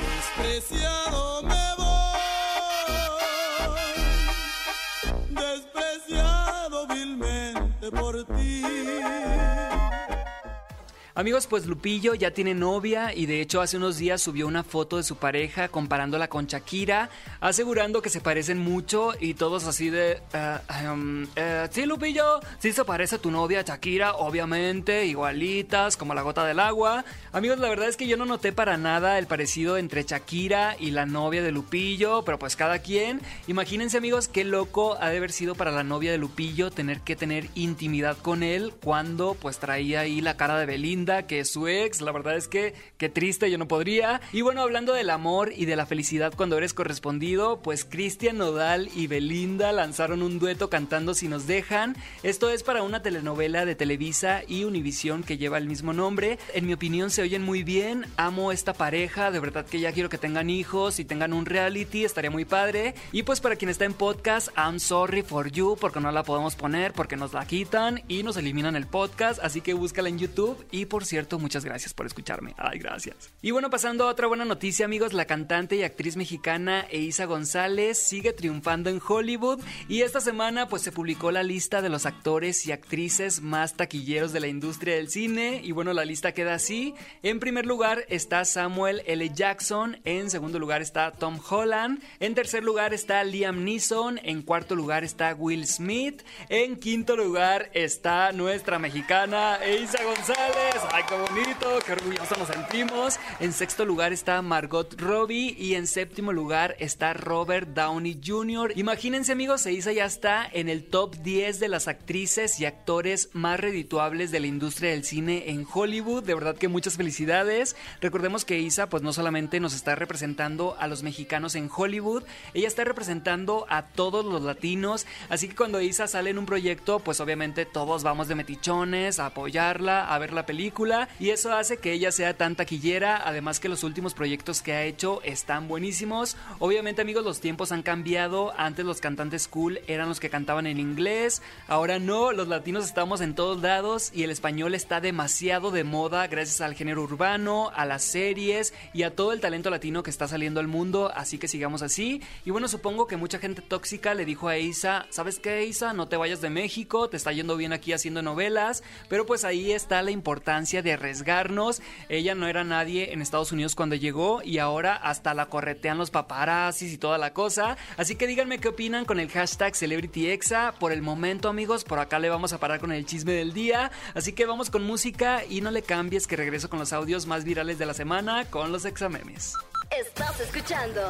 Amigos, 11.22 11.46
pues 11.46 11.68
Lupillo 11.68 12.16
ya 12.16 12.32
tiene 12.32 12.56
novia 12.56 13.14
y 13.14 13.28
de 13.28 13.42
hecho 13.42 13.62
hace 13.62 13.78
unos 13.78 14.00
días 14.00 14.24
subió 14.24 14.48
una 14.48 14.64
foto 14.64 14.98
de 14.98 15.04
su 15.04 15.18
pareja 15.18 15.68
comparándola 15.68 16.30
con 16.30 16.48
Shakira, 16.48 17.12
asegurando 17.40 18.02
que 18.02 18.10
se 18.10 18.22
parecen 18.22 18.58
mucho 18.58 19.14
y 19.20 19.36
todos 19.36 19.66
así 19.66 19.92
de... 19.92 20.20
Uh, 20.34 21.28
sí, 21.70 21.86
Lupillo, 21.86 22.40
sí 22.58 22.74
se 22.74 22.84
parece 22.86 23.18
a 23.18 23.20
tu 23.20 23.30
novia 23.30 23.62
Shakira, 23.62 24.16
obviamente, 24.16 25.06
igualitas, 25.06 25.96
como 25.96 26.16
la 26.16 26.24
gota 26.24 26.44
del 26.44 26.60
agua. 26.60 27.06
Amigos, 27.34 27.60
la 27.60 27.70
verdad 27.70 27.88
es 27.88 27.98
que 27.98 28.08
yo 28.08 28.18
no 28.18 28.26
noté 28.26 28.52
para 28.52 28.78
nada 28.78 29.20
el 29.20 29.28
parecido 29.28 29.78
entre 29.78 30.02
Shakira 30.02 30.76
y 30.80 30.90
la 30.90 31.06
novia 31.06 31.44
de 31.44 31.52
Lupillo, 31.52 32.24
pero 32.26 32.40
pues 32.40 32.56
cada 32.56 32.80
quien. 32.80 33.22
Imagínense 33.46 33.96
amigos, 33.96 34.28
qué 34.28 34.44
loco 34.44 34.98
ha 35.00 35.10
de 35.10 35.18
haber 35.18 35.32
sido 35.32 35.54
para 35.54 35.70
la 35.70 35.84
novia 35.84 36.12
de 36.12 36.18
Lupillo 36.18 36.72
tener 36.72 37.02
que 37.02 37.16
tener 37.16 37.48
intimidad 37.54 38.18
con 38.18 38.42
él 38.42 38.74
cuando 38.84 39.36
pues 39.36 39.60
traía 39.60 40.00
ahí 40.00 40.20
la 40.20 40.36
cara 40.36 40.58
de 40.58 40.66
Belinda 40.66 41.11
que 41.28 41.46
su 41.46 41.68
ex. 41.68 42.02
La 42.02 42.12
verdad 42.12 42.36
es 42.36 42.48
que 42.48 42.74
qué 42.98 43.10
triste, 43.10 43.52
yo 43.52 43.58
no 43.58 43.68
podría. 43.68 44.22
Y 44.32 44.42
bueno, 44.42 44.62
hablando 44.62 44.94
del 44.94 45.10
amor 45.10 45.52
y 45.56 45.66
de 45.66 45.76
la 45.76 45.86
felicidad 45.86 46.34
cuando 46.36 46.58
eres 46.58 46.74
correspondido, 46.74 47.62
pues 47.62 47.86
Cristian 47.86 48.38
Nodal 48.38 48.90
y 48.96 49.08
Belinda 49.08 49.72
lanzaron 49.72 50.22
un 50.24 50.40
dueto 50.40 50.70
cantando 50.70 51.14
Si 51.14 51.28
nos 51.28 51.48
dejan. 51.48 51.96
Esto 52.24 52.50
es 52.50 52.64
para 52.64 52.84
una 52.84 53.02
telenovela 53.02 53.66
de 53.66 53.76
Televisa 53.76 54.42
y 54.48 54.64
Univisión 54.64 55.24
que 55.24 55.38
lleva 55.38 55.58
el 55.58 55.68
mismo 55.68 55.94
nombre. 55.94 56.40
En 56.54 56.66
mi 56.66 56.74
opinión 56.74 57.10
se 57.10 57.22
oyen 57.22 57.44
muy 57.44 57.64
bien. 57.64 58.06
Amo 58.18 58.52
esta 58.52 58.74
pareja, 58.74 59.32
de 59.32 59.40
verdad 59.40 59.66
que 59.66 59.80
ya 59.80 59.92
quiero 59.92 60.10
que 60.10 60.18
tengan 60.18 60.50
hijos 60.50 61.00
y 61.00 61.06
tengan 61.06 61.34
un 61.34 61.46
reality, 61.46 62.06
estaría 62.06 62.32
muy 62.32 62.46
padre. 62.46 62.96
Y 63.12 63.24
pues 63.24 63.42
para 63.42 63.56
quien 63.56 63.70
está 63.70 63.86
en 63.86 63.94
podcast, 63.94 64.50
I'm 64.58 64.80
sorry 64.80 65.22
for 65.22 65.52
you 65.52 65.76
porque 65.80 66.00
no 66.00 66.12
la 66.12 66.24
podemos 66.24 66.56
poner, 66.56 66.94
porque 66.94 67.18
nos 67.18 67.34
la 67.34 67.46
quitan 67.46 68.02
y 68.08 68.24
nos 68.24 68.38
eliminan 68.38 68.76
el 68.76 68.88
podcast, 68.88 69.44
así 69.44 69.62
que 69.62 69.74
búscala 69.74 70.10
en 70.10 70.20
YouTube 70.20 70.64
y 70.72 70.86
por 70.86 71.01
cierto, 71.06 71.40
muchas 71.40 71.66
gracias 71.66 71.94
por 71.94 72.06
escucharme. 72.06 72.54
Ay, 72.58 72.80
gracias. 72.80 73.32
Y 73.42 73.52
bueno, 73.52 73.70
pasando 73.70 74.06
a 74.06 74.12
otra 74.12 74.28
buena 74.28 74.46
noticia, 74.46 74.86
amigos, 74.86 75.14
la 75.14 75.26
cantante 75.26 75.76
y 75.76 75.84
actriz 75.84 76.18
mexicana 76.18 76.86
Eiza 76.90 77.26
González 77.26 77.98
sigue 77.98 78.34
triunfando 78.34 78.90
en 78.90 79.02
Hollywood 79.06 79.60
y 79.88 80.02
esta 80.02 80.22
semana 80.22 80.68
pues 80.68 80.82
se 80.82 80.92
publicó 80.92 81.32
la 81.32 81.44
lista 81.44 81.82
de 81.82 81.90
los 81.90 82.06
actores 82.06 82.66
y 82.66 82.72
actrices 82.72 83.42
más 83.42 83.76
taquilleros 83.76 84.34
de 84.34 84.40
la 84.40 84.48
industria 84.48 84.96
del 84.96 85.10
cine 85.10 85.62
y 85.64 85.72
bueno, 85.72 85.94
la 85.94 86.06
lista 86.06 86.34
queda 86.34 86.56
así. 86.56 86.94
En 87.24 87.40
primer 87.40 87.66
lugar 87.66 88.06
está 88.10 88.46
Samuel 88.46 89.04
L. 89.06 89.30
Jackson, 89.34 90.00
en 90.04 90.30
segundo 90.30 90.60
lugar 90.60 90.82
está 90.82 91.12
Tom 91.12 91.40
Holland, 91.50 92.02
en 92.20 92.36
tercer 92.36 92.64
lugar 92.64 92.94
está 92.94 93.24
Liam 93.24 93.64
Neeson, 93.64 94.20
en 94.24 94.42
cuarto 94.42 94.76
lugar 94.76 95.04
está 95.04 95.34
Will 95.34 95.68
Smith, 95.68 96.24
en 96.50 96.78
quinto 96.78 97.16
lugar 97.16 97.70
está 97.74 98.32
nuestra 98.32 98.80
mexicana 98.80 99.60
Isa 99.66 100.04
González. 100.04 100.81
Ay, 100.90 101.04
qué 101.08 101.16
bonito, 101.16 101.80
qué 101.86 101.92
orgulloso 101.94 102.36
nos 102.38 102.48
sentimos. 102.48 103.20
En 103.40 103.54
sexto 103.54 103.86
lugar 103.86 104.14
está 104.14 104.42
Margot 104.42 105.00
Robbie 105.00 105.56
y 105.58 105.76
en 105.76 105.86
séptimo 105.86 106.34
lugar 106.34 106.76
está 106.80 107.14
Robert 107.14 107.70
Downey 107.70 108.20
Jr. 108.26 108.74
Imagínense 108.76 109.32
amigos, 109.32 109.66
Isa 109.68 109.92
ya 109.92 110.06
está 110.06 110.48
en 110.52 110.70
el 110.70 110.86
top 110.86 111.16
10 111.18 111.60
de 111.60 111.68
las 111.68 111.88
actrices 111.88 112.60
y 112.60 112.66
actores 112.66 113.30
más 113.34 113.60
redituables 113.60 114.32
de 114.32 114.40
la 114.40 114.48
industria 114.48 114.92
del 114.92 115.04
cine 115.04 115.52
en 115.52 115.68
Hollywood. 115.72 116.24
De 116.24 116.34
verdad 116.34 116.58
que 116.58 116.68
muchas 116.68 116.98
felicidades. 116.98 117.76
Recordemos 118.00 118.44
que 118.44 118.60
Isa 118.60 118.90
pues 118.90 119.04
no 119.04 119.14
solamente 119.14 119.60
nos 119.60 119.74
está 119.74 119.96
representando 119.96 120.76
a 120.80 120.88
los 120.88 121.04
mexicanos 121.04 121.56
en 121.56 121.70
Hollywood, 121.74 122.24
ella 122.54 122.68
está 122.68 122.84
representando 122.84 123.66
a 123.70 123.84
todos 123.84 124.26
los 124.26 124.42
latinos. 124.42 125.06
Así 125.30 125.48
que 125.48 125.56
cuando 125.56 125.80
Isa 125.82 126.08
sale 126.08 126.32
en 126.32 126.40
un 126.40 126.46
proyecto, 126.46 127.00
pues 127.00 127.20
obviamente 127.20 127.66
todos 127.66 128.04
vamos 128.04 128.28
de 128.28 128.36
metichones 128.36 129.20
a 129.20 129.28
apoyarla, 129.28 130.06
a 130.12 130.18
ver 130.18 130.34
la 130.34 130.46
película. 130.46 130.71
Y 131.20 131.30
eso 131.30 131.54
hace 131.54 131.78
que 131.78 131.92
ella 131.92 132.12
sea 132.12 132.36
tan 132.36 132.56
taquillera. 132.56 133.22
Además 133.24 133.60
que 133.60 133.70
los 133.70 133.84
últimos 133.84 134.14
proyectos 134.14 134.62
que 134.62 134.74
ha 134.74 134.84
hecho 134.84 135.22
están 135.24 135.68
buenísimos. 135.68 136.38
Obviamente 136.60 137.02
amigos 137.02 137.24
los 137.24 137.40
tiempos 137.42 137.72
han 137.72 137.84
cambiado. 137.84 138.54
Antes 138.58 138.86
los 138.86 139.02
cantantes 139.02 139.48
cool 139.48 139.80
eran 139.88 140.10
los 140.10 140.20
que 140.20 140.30
cantaban 140.30 140.66
en 140.66 140.80
inglés. 140.80 141.42
Ahora 141.68 142.00
no, 142.00 142.32
los 142.32 142.48
latinos 142.48 142.86
estamos 142.86 143.22
en 143.22 143.36
todos 143.36 143.62
lados 143.62 144.12
y 144.14 144.24
el 144.24 144.32
español 144.32 144.74
está 144.74 145.02
demasiado 145.02 145.72
de 145.72 145.84
moda 145.84 146.28
gracias 146.28 146.62
al 146.62 146.74
género 146.74 147.04
urbano, 147.04 147.72
a 147.76 147.86
las 147.86 148.04
series 148.04 148.74
y 148.94 149.04
a 149.04 149.16
todo 149.16 149.34
el 149.34 149.42
talento 149.42 149.70
latino 149.70 150.04
que 150.04 150.10
está 150.10 150.28
saliendo 150.28 150.60
al 150.60 150.68
mundo. 150.68 151.12
Así 151.14 151.38
que 151.38 151.48
sigamos 151.48 151.82
así. 151.82 152.22
Y 152.46 152.52
bueno, 152.52 152.68
supongo 152.68 153.08
que 153.08 153.18
mucha 153.18 153.40
gente 153.40 153.62
tóxica 153.62 154.14
le 154.14 154.26
dijo 154.26 154.48
a 154.48 154.58
Isa, 154.58 155.06
¿sabes 155.10 155.40
qué 155.40 155.66
Isa? 155.66 155.94
No 155.94 156.08
te 156.08 156.18
vayas 156.18 156.42
de 156.42 156.50
México, 156.50 157.10
te 157.10 157.18
está 157.18 157.32
yendo 157.32 157.58
bien 157.58 157.74
aquí 157.74 157.94
haciendo 157.94 158.22
novelas. 158.22 158.84
Pero 159.10 159.26
pues 159.26 159.44
ahí 159.44 159.72
está 159.72 160.02
la 160.02 160.12
importancia 160.12 160.61
de 160.62 160.94
arriesgarnos. 160.94 161.82
Ella 162.08 162.36
no 162.36 162.48
era 162.48 162.64
nadie 162.64 163.14
en 163.14 163.22
Estados 163.22 163.52
Unidos 163.52 163.76
cuando 163.76 163.96
llegó 163.96 164.44
y 164.44 164.60
ahora 164.60 164.96
hasta 164.96 165.34
la 165.34 165.48
corretean 165.48 165.98
los 165.98 166.12
paparazzis 166.12 166.94
y 166.94 166.98
toda 166.98 167.18
la 167.18 167.34
cosa. 167.34 167.78
Así 167.98 168.16
que 168.16 168.28
díganme 168.28 168.60
qué 168.60 168.70
opinan 168.70 169.06
con 169.06 169.20
el 169.20 169.30
hashtag 169.30 169.76
CelebrityExa. 169.76 170.74
Por 170.80 170.92
el 170.92 171.02
momento 171.02 171.50
amigos, 171.50 171.84
por 171.84 172.00
acá 172.00 172.20
le 172.20 172.30
vamos 172.30 172.54
a 172.54 172.60
parar 172.60 172.80
con 172.80 172.92
el 172.92 173.06
chisme 173.06 173.34
del 173.34 173.54
día. 173.54 173.92
Así 174.14 174.34
que 174.34 174.46
vamos 174.46 174.70
con 174.70 174.84
música 174.84 175.44
y 175.50 175.62
no 175.62 175.72
le 175.72 175.82
cambies 175.82 176.28
que 176.28 176.36
regreso 176.36 176.70
con 176.70 176.80
los 176.80 176.94
audios 176.94 177.26
más 177.26 177.44
virales 177.44 177.80
de 177.80 177.88
la 177.88 177.94
semana 177.94 178.46
con 178.46 178.72
los 178.72 178.86
examemes. 178.86 179.56
Estás 179.90 180.40
escuchando 180.40 181.02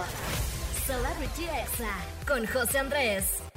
Celebrity 0.86 1.43
Exa 1.43 1.93
con 2.25 2.48
José 2.48 2.79
Andrés. 2.79 3.50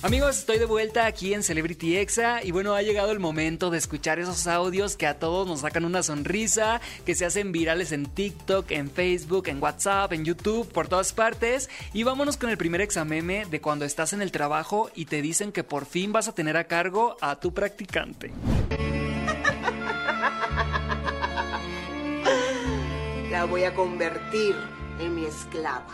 Amigos, 0.00 0.38
estoy 0.38 0.60
de 0.60 0.64
vuelta 0.64 1.06
aquí 1.06 1.34
en 1.34 1.42
Celebrity 1.42 1.96
Exa 1.96 2.44
y 2.44 2.52
bueno, 2.52 2.74
ha 2.74 2.82
llegado 2.82 3.10
el 3.10 3.18
momento 3.18 3.68
de 3.68 3.78
escuchar 3.78 4.20
esos 4.20 4.46
audios 4.46 4.96
que 4.96 5.08
a 5.08 5.18
todos 5.18 5.48
nos 5.48 5.62
sacan 5.62 5.84
una 5.84 6.04
sonrisa, 6.04 6.80
que 7.04 7.16
se 7.16 7.26
hacen 7.26 7.50
virales 7.50 7.90
en 7.90 8.06
TikTok, 8.06 8.70
en 8.70 8.92
Facebook, 8.92 9.48
en 9.48 9.60
WhatsApp, 9.60 10.12
en 10.12 10.24
YouTube, 10.24 10.72
por 10.72 10.86
todas 10.86 11.12
partes. 11.12 11.68
Y 11.92 12.04
vámonos 12.04 12.36
con 12.36 12.48
el 12.48 12.56
primer 12.56 12.80
exameme 12.80 13.44
de 13.46 13.60
cuando 13.60 13.84
estás 13.84 14.12
en 14.12 14.22
el 14.22 14.30
trabajo 14.30 14.88
y 14.94 15.06
te 15.06 15.20
dicen 15.20 15.50
que 15.50 15.64
por 15.64 15.84
fin 15.84 16.12
vas 16.12 16.28
a 16.28 16.32
tener 16.32 16.56
a 16.56 16.68
cargo 16.68 17.16
a 17.20 17.40
tu 17.40 17.52
practicante. 17.52 18.30
La 23.32 23.46
voy 23.46 23.64
a 23.64 23.74
convertir 23.74 24.54
en 25.00 25.16
mi 25.16 25.24
esclava. 25.24 25.88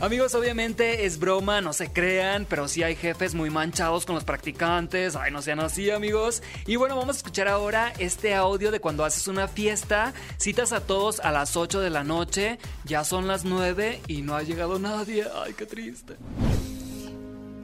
Amigos, 0.00 0.34
obviamente 0.34 1.04
es 1.04 1.18
broma, 1.18 1.60
no 1.60 1.74
se 1.74 1.92
crean, 1.92 2.46
pero 2.48 2.68
sí 2.68 2.82
hay 2.82 2.96
jefes 2.96 3.34
muy 3.34 3.50
manchados 3.50 4.06
con 4.06 4.14
los 4.14 4.24
practicantes. 4.24 5.14
Ay, 5.14 5.30
no 5.30 5.42
sean 5.42 5.60
así, 5.60 5.90
amigos. 5.90 6.42
Y 6.66 6.76
bueno, 6.76 6.96
vamos 6.96 7.16
a 7.16 7.18
escuchar 7.18 7.48
ahora 7.48 7.92
este 7.98 8.34
audio 8.34 8.70
de 8.70 8.80
cuando 8.80 9.04
haces 9.04 9.28
una 9.28 9.46
fiesta, 9.46 10.14
citas 10.38 10.72
a 10.72 10.80
todos 10.80 11.20
a 11.20 11.30
las 11.30 11.54
8 11.54 11.80
de 11.80 11.90
la 11.90 12.02
noche, 12.02 12.58
ya 12.86 13.04
son 13.04 13.28
las 13.28 13.44
9 13.44 14.00
y 14.06 14.22
no 14.22 14.36
ha 14.36 14.42
llegado 14.42 14.78
nadie. 14.78 15.26
Ay, 15.44 15.52
qué 15.52 15.66
triste. 15.66 16.14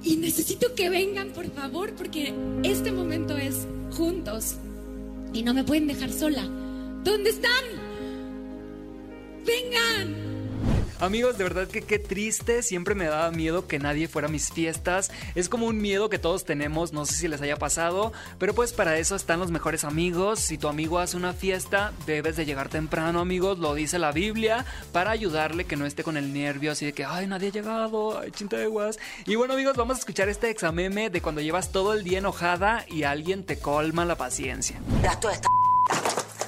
Y 0.02 0.16
necesito 0.16 0.74
que 0.74 0.90
vengan, 0.90 1.30
por 1.30 1.50
favor, 1.52 1.94
porque 1.94 2.34
este 2.64 2.92
momento 2.92 3.34
es 3.34 3.66
juntos. 3.96 4.56
Y 5.32 5.42
no 5.42 5.54
me 5.54 5.64
pueden 5.64 5.86
dejar 5.86 6.12
sola. 6.12 6.42
¿Dónde 7.02 7.30
están? 7.30 7.64
Vengan. 9.46 10.25
Amigos, 10.98 11.36
de 11.36 11.44
verdad 11.44 11.68
que 11.68 11.82
qué 11.82 11.98
triste, 11.98 12.62
siempre 12.62 12.94
me 12.94 13.04
daba 13.04 13.30
miedo 13.30 13.66
que 13.66 13.78
nadie 13.78 14.08
fuera 14.08 14.28
a 14.28 14.30
mis 14.30 14.50
fiestas. 14.50 15.10
Es 15.34 15.50
como 15.50 15.66
un 15.66 15.78
miedo 15.78 16.08
que 16.08 16.18
todos 16.18 16.44
tenemos, 16.44 16.92
no 16.92 17.04
sé 17.04 17.14
si 17.14 17.28
les 17.28 17.42
haya 17.42 17.56
pasado, 17.56 18.14
pero 18.38 18.54
pues 18.54 18.72
para 18.72 18.96
eso 18.96 19.14
están 19.14 19.38
los 19.38 19.50
mejores 19.50 19.84
amigos. 19.84 20.40
Si 20.40 20.56
tu 20.56 20.68
amigo 20.68 20.98
hace 20.98 21.18
una 21.18 21.34
fiesta, 21.34 21.92
debes 22.06 22.36
de 22.36 22.46
llegar 22.46 22.70
temprano, 22.70 23.20
amigos, 23.20 23.58
lo 23.58 23.74
dice 23.74 23.98
la 23.98 24.12
Biblia, 24.12 24.64
para 24.92 25.10
ayudarle 25.10 25.66
que 25.66 25.76
no 25.76 25.84
esté 25.84 26.02
con 26.02 26.16
el 26.16 26.32
nervio 26.32 26.72
así 26.72 26.86
de 26.86 26.94
que, 26.94 27.04
ay, 27.04 27.26
nadie 27.26 27.48
ha 27.48 27.52
llegado, 27.52 28.18
ay, 28.18 28.30
chinteguas. 28.30 28.98
Y 29.26 29.34
bueno, 29.34 29.52
amigos, 29.52 29.76
vamos 29.76 29.98
a 29.98 30.00
escuchar 30.00 30.30
este 30.30 30.48
exameme 30.48 31.10
de 31.10 31.20
cuando 31.20 31.42
llevas 31.42 31.72
todo 31.72 31.92
el 31.92 32.04
día 32.04 32.18
enojada 32.18 32.86
y 32.88 33.02
alguien 33.02 33.44
te 33.44 33.58
colma 33.58 34.06
la 34.06 34.16
paciencia. 34.16 34.80
Esta 35.02 35.30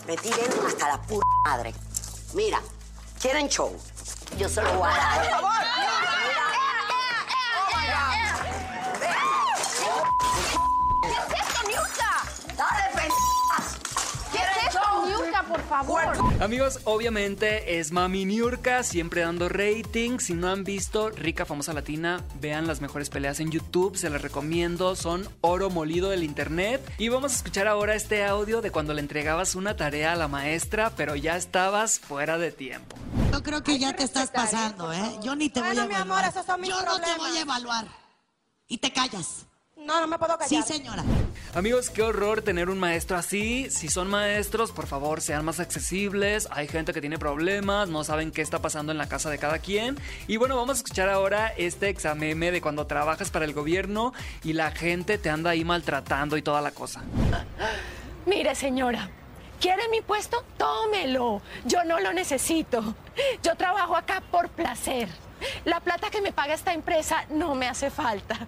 me 0.06 0.14
hasta 0.14 0.88
la 0.88 1.02
puta 1.02 1.26
madre. 1.44 1.74
Mira, 2.34 2.62
quieren 3.20 3.46
show. 3.48 3.76
Yo 4.36 4.48
solo 4.48 4.72
voy 4.74 4.90
a 4.90 4.96
dar. 4.96 5.18
¡Por 5.18 5.30
favor! 5.30 5.87
Favor? 15.68 16.02
Amigos, 16.40 16.80
obviamente 16.84 17.78
es 17.78 17.92
Mami 17.92 18.24
Niurka, 18.24 18.82
siempre 18.82 19.20
dando 19.20 19.48
rating. 19.48 20.18
Si 20.18 20.34
no 20.34 20.48
han 20.48 20.64
visto 20.64 21.10
Rica 21.10 21.44
Famosa 21.44 21.72
Latina, 21.72 22.24
vean 22.40 22.66
las 22.66 22.80
mejores 22.80 23.10
peleas 23.10 23.40
en 23.40 23.50
YouTube, 23.50 23.96
se 23.96 24.10
las 24.10 24.22
recomiendo, 24.22 24.96
son 24.96 25.28
oro 25.40 25.70
molido 25.70 26.10
del 26.10 26.24
internet. 26.24 26.80
Y 26.98 27.08
vamos 27.08 27.32
a 27.32 27.36
escuchar 27.36 27.68
ahora 27.68 27.94
este 27.94 28.24
audio 28.24 28.60
de 28.60 28.70
cuando 28.70 28.94
le 28.94 29.00
entregabas 29.00 29.54
una 29.54 29.76
tarea 29.76 30.12
a 30.12 30.16
la 30.16 30.28
maestra, 30.28 30.90
pero 30.96 31.14
ya 31.16 31.36
estabas 31.36 31.98
fuera 32.00 32.38
de 32.38 32.50
tiempo. 32.52 32.96
Yo 33.32 33.42
creo 33.42 33.62
que 33.62 33.78
ya 33.78 33.94
te 33.94 34.04
estás 34.04 34.30
pasando, 34.30 34.92
¿eh? 34.92 35.18
Yo 35.22 35.36
ni 35.36 35.50
te 35.50 35.60
voy 35.60 35.68
a 35.70 35.72
Bueno, 35.74 35.88
mi 35.88 35.94
evaluar. 35.94 36.18
amor, 36.24 36.30
esos 36.32 36.46
son 36.46 36.60
mis 36.60 36.70
Yo 36.70 36.82
no 36.82 36.98
te 37.00 37.14
voy 37.18 37.36
a 37.36 37.40
evaluar. 37.40 37.86
Y 38.68 38.78
te 38.78 38.92
callas. 38.92 39.46
No, 39.78 40.00
no 40.00 40.06
me 40.08 40.18
puedo 40.18 40.36
callar. 40.36 40.64
Sí, 40.64 40.74
señora. 40.74 41.04
Amigos, 41.54 41.88
qué 41.90 42.02
horror 42.02 42.42
tener 42.42 42.68
un 42.68 42.78
maestro 42.78 43.16
así. 43.16 43.70
Si 43.70 43.88
son 43.88 44.08
maestros, 44.08 44.72
por 44.72 44.86
favor, 44.86 45.20
sean 45.20 45.44
más 45.44 45.60
accesibles. 45.60 46.48
Hay 46.50 46.68
gente 46.68 46.92
que 46.92 47.00
tiene 47.00 47.18
problemas, 47.18 47.88
no 47.88 48.02
saben 48.02 48.32
qué 48.32 48.42
está 48.42 48.60
pasando 48.60 48.92
en 48.92 48.98
la 48.98 49.08
casa 49.08 49.30
de 49.30 49.38
cada 49.38 49.60
quien. 49.60 49.96
Y 50.26 50.36
bueno, 50.36 50.56
vamos 50.56 50.76
a 50.76 50.78
escuchar 50.78 51.08
ahora 51.08 51.54
este 51.56 51.88
exameme 51.88 52.50
de 52.50 52.60
cuando 52.60 52.86
trabajas 52.86 53.30
para 53.30 53.44
el 53.44 53.54
gobierno 53.54 54.12
y 54.42 54.52
la 54.52 54.72
gente 54.72 55.16
te 55.16 55.30
anda 55.30 55.50
ahí 55.50 55.64
maltratando 55.64 56.36
y 56.36 56.42
toda 56.42 56.60
la 56.60 56.72
cosa. 56.72 57.02
Mire, 58.26 58.54
señora, 58.56 59.08
¿quiere 59.60 59.88
mi 59.90 60.00
puesto? 60.00 60.44
Tómelo. 60.56 61.40
Yo 61.64 61.84
no 61.84 62.00
lo 62.00 62.12
necesito. 62.12 62.94
Yo 63.42 63.54
trabajo 63.54 63.96
acá 63.96 64.22
por 64.30 64.48
placer. 64.48 65.08
La 65.64 65.78
plata 65.80 66.10
que 66.10 66.20
me 66.20 66.32
paga 66.32 66.54
esta 66.54 66.74
empresa 66.74 67.24
no 67.30 67.54
me 67.54 67.68
hace 67.68 67.90
falta. 67.90 68.46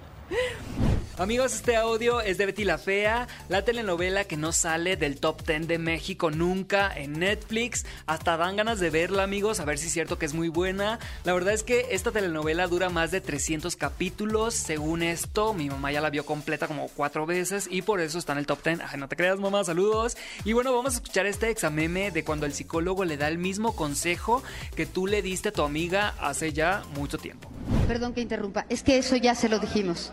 Amigos, 1.19 1.53
este 1.53 1.77
audio 1.77 2.23
es 2.23 2.39
de 2.39 2.47
Betty 2.47 2.65
la 2.65 2.79
Fea, 2.79 3.29
la 3.51 3.63
telenovela 3.63 4.25
que 4.25 4.39
no 4.39 4.53
sale 4.53 4.97
del 4.97 5.21
top 5.21 5.47
10 5.47 5.69
de 5.69 5.79
México 5.79 6.31
nunca 6.31 6.91
en 6.97 7.19
Netflix. 7.19 7.85
Hasta 8.07 8.39
dan 8.39 8.57
ganas 8.57 8.81
de 8.81 8.89
verla, 8.89 9.25
amigos, 9.25 9.61
a 9.61 9.67
ver 9.67 9.77
si 9.77 9.89
es 9.89 9.93
cierto 9.93 10.19
que 10.19 10.25
es 10.25 10.33
muy 10.33 10.49
buena. 10.49 10.99
La 11.25 11.35
verdad 11.35 11.53
es 11.53 11.63
que 11.63 11.89
esta 11.91 12.11
telenovela 12.11 12.69
dura 12.69 12.89
más 12.89 13.11
de 13.11 13.21
300 13.21 13.77
capítulos. 13.77 14.55
Según 14.55 15.03
esto, 15.03 15.53
mi 15.53 15.69
mamá 15.69 15.93
ya 15.93 16.01
la 16.01 16.09
vio 16.09 16.25
completa 16.25 16.67
como 16.67 16.89
cuatro 16.89 17.27
veces 17.27 17.69
y 17.71 17.83
por 17.83 18.01
eso 18.01 18.19
está 18.19 18.33
en 18.33 18.39
el 18.39 18.47
top 18.47 18.65
10. 18.65 18.81
Ay, 18.91 18.99
no 18.99 19.09
te 19.09 19.17
creas, 19.17 19.39
mamá, 19.39 19.63
saludos. 19.63 20.17
Y 20.45 20.55
bueno, 20.55 20.73
vamos 20.75 20.95
a 20.95 20.97
escuchar 20.97 21.27
este 21.27 21.51
exameme 21.51 22.11
de 22.13 22.25
cuando 22.25 22.47
el 22.47 22.55
psicólogo 22.55 23.05
le 23.05 23.19
da 23.19 23.29
el 23.29 23.37
mismo 23.37 23.77
consejo 23.77 24.43
que 24.75 24.87
tú 24.87 25.07
le 25.07 25.21
diste 25.21 25.51
a 25.51 25.53
tu 25.53 25.63
amiga 25.63 26.15
hace 26.19 26.55
ya 26.55 26.83
mucho 26.95 27.19
tiempo. 27.19 27.51
Perdón 27.87 28.15
que 28.15 28.21
interrumpa, 28.21 28.65
es 28.69 28.83
que 28.83 28.97
eso 28.97 29.17
ya 29.17 29.35
se 29.35 29.49
lo 29.49 29.59
dijimos. 29.59 30.13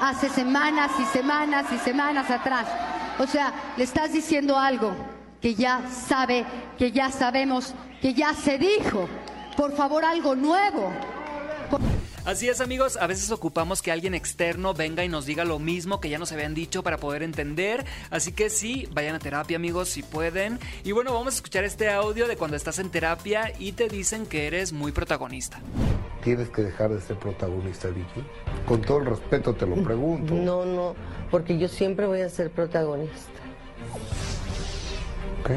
Hace 0.00 0.28
semanas 0.34 0.90
y 0.98 1.04
semanas 1.04 1.66
y 1.72 1.78
semanas 1.78 2.30
atrás. 2.30 2.66
O 3.18 3.26
sea, 3.26 3.52
le 3.76 3.84
estás 3.84 4.12
diciendo 4.12 4.58
algo 4.58 4.94
que 5.40 5.54
ya 5.54 5.82
sabe, 5.90 6.44
que 6.78 6.90
ya 6.90 7.10
sabemos, 7.10 7.74
que 8.00 8.14
ya 8.14 8.34
se 8.34 8.58
dijo, 8.58 9.08
Por 9.56 9.72
favor, 9.76 10.04
algo 10.04 10.34
nuevo. 10.34 10.92
Así 12.24 12.48
es 12.48 12.62
amigos, 12.62 12.96
a 12.96 13.06
veces 13.06 13.30
ocupamos 13.30 13.82
que 13.82 13.92
alguien 13.92 14.14
externo 14.14 14.72
venga 14.72 15.04
y 15.04 15.10
nos 15.10 15.26
diga 15.26 15.44
lo 15.44 15.58
mismo 15.58 16.00
que 16.00 16.08
ya 16.08 16.18
nos 16.18 16.32
habían 16.32 16.54
dicho 16.54 16.82
para 16.82 16.96
poder 16.96 17.22
entender. 17.22 17.84
Así 18.10 18.32
que 18.32 18.48
sí, 18.48 18.88
vayan 18.92 19.14
a 19.14 19.18
terapia 19.18 19.58
amigos 19.58 19.90
si 19.90 20.02
pueden. 20.02 20.58
Y 20.84 20.92
bueno, 20.92 21.12
vamos 21.12 21.34
a 21.34 21.36
escuchar 21.36 21.64
este 21.64 21.90
audio 21.90 22.26
de 22.26 22.38
cuando 22.38 22.56
estás 22.56 22.78
en 22.78 22.88
terapia 22.88 23.52
y 23.58 23.72
te 23.72 23.88
dicen 23.88 24.24
que 24.24 24.46
eres 24.46 24.72
muy 24.72 24.90
protagonista. 24.90 25.60
¿Tienes 26.22 26.48
que 26.48 26.62
dejar 26.62 26.94
de 26.94 27.02
ser 27.02 27.18
protagonista, 27.18 27.88
Vicky? 27.88 28.24
Con 28.66 28.80
todo 28.80 29.00
el 29.00 29.06
respeto 29.06 29.54
te 29.54 29.66
lo 29.66 29.76
pregunto. 29.84 30.32
No, 30.32 30.64
no, 30.64 30.96
porque 31.30 31.58
yo 31.58 31.68
siempre 31.68 32.06
voy 32.06 32.22
a 32.22 32.30
ser 32.30 32.50
protagonista. 32.50 33.40
¿Ok? 35.42 35.50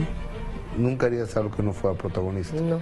Nunca 0.78 1.06
harías 1.06 1.38
algo 1.38 1.56
que 1.56 1.64
no 1.64 1.72
fuera 1.72 1.98
protagonista. 1.98 2.60
No. 2.60 2.82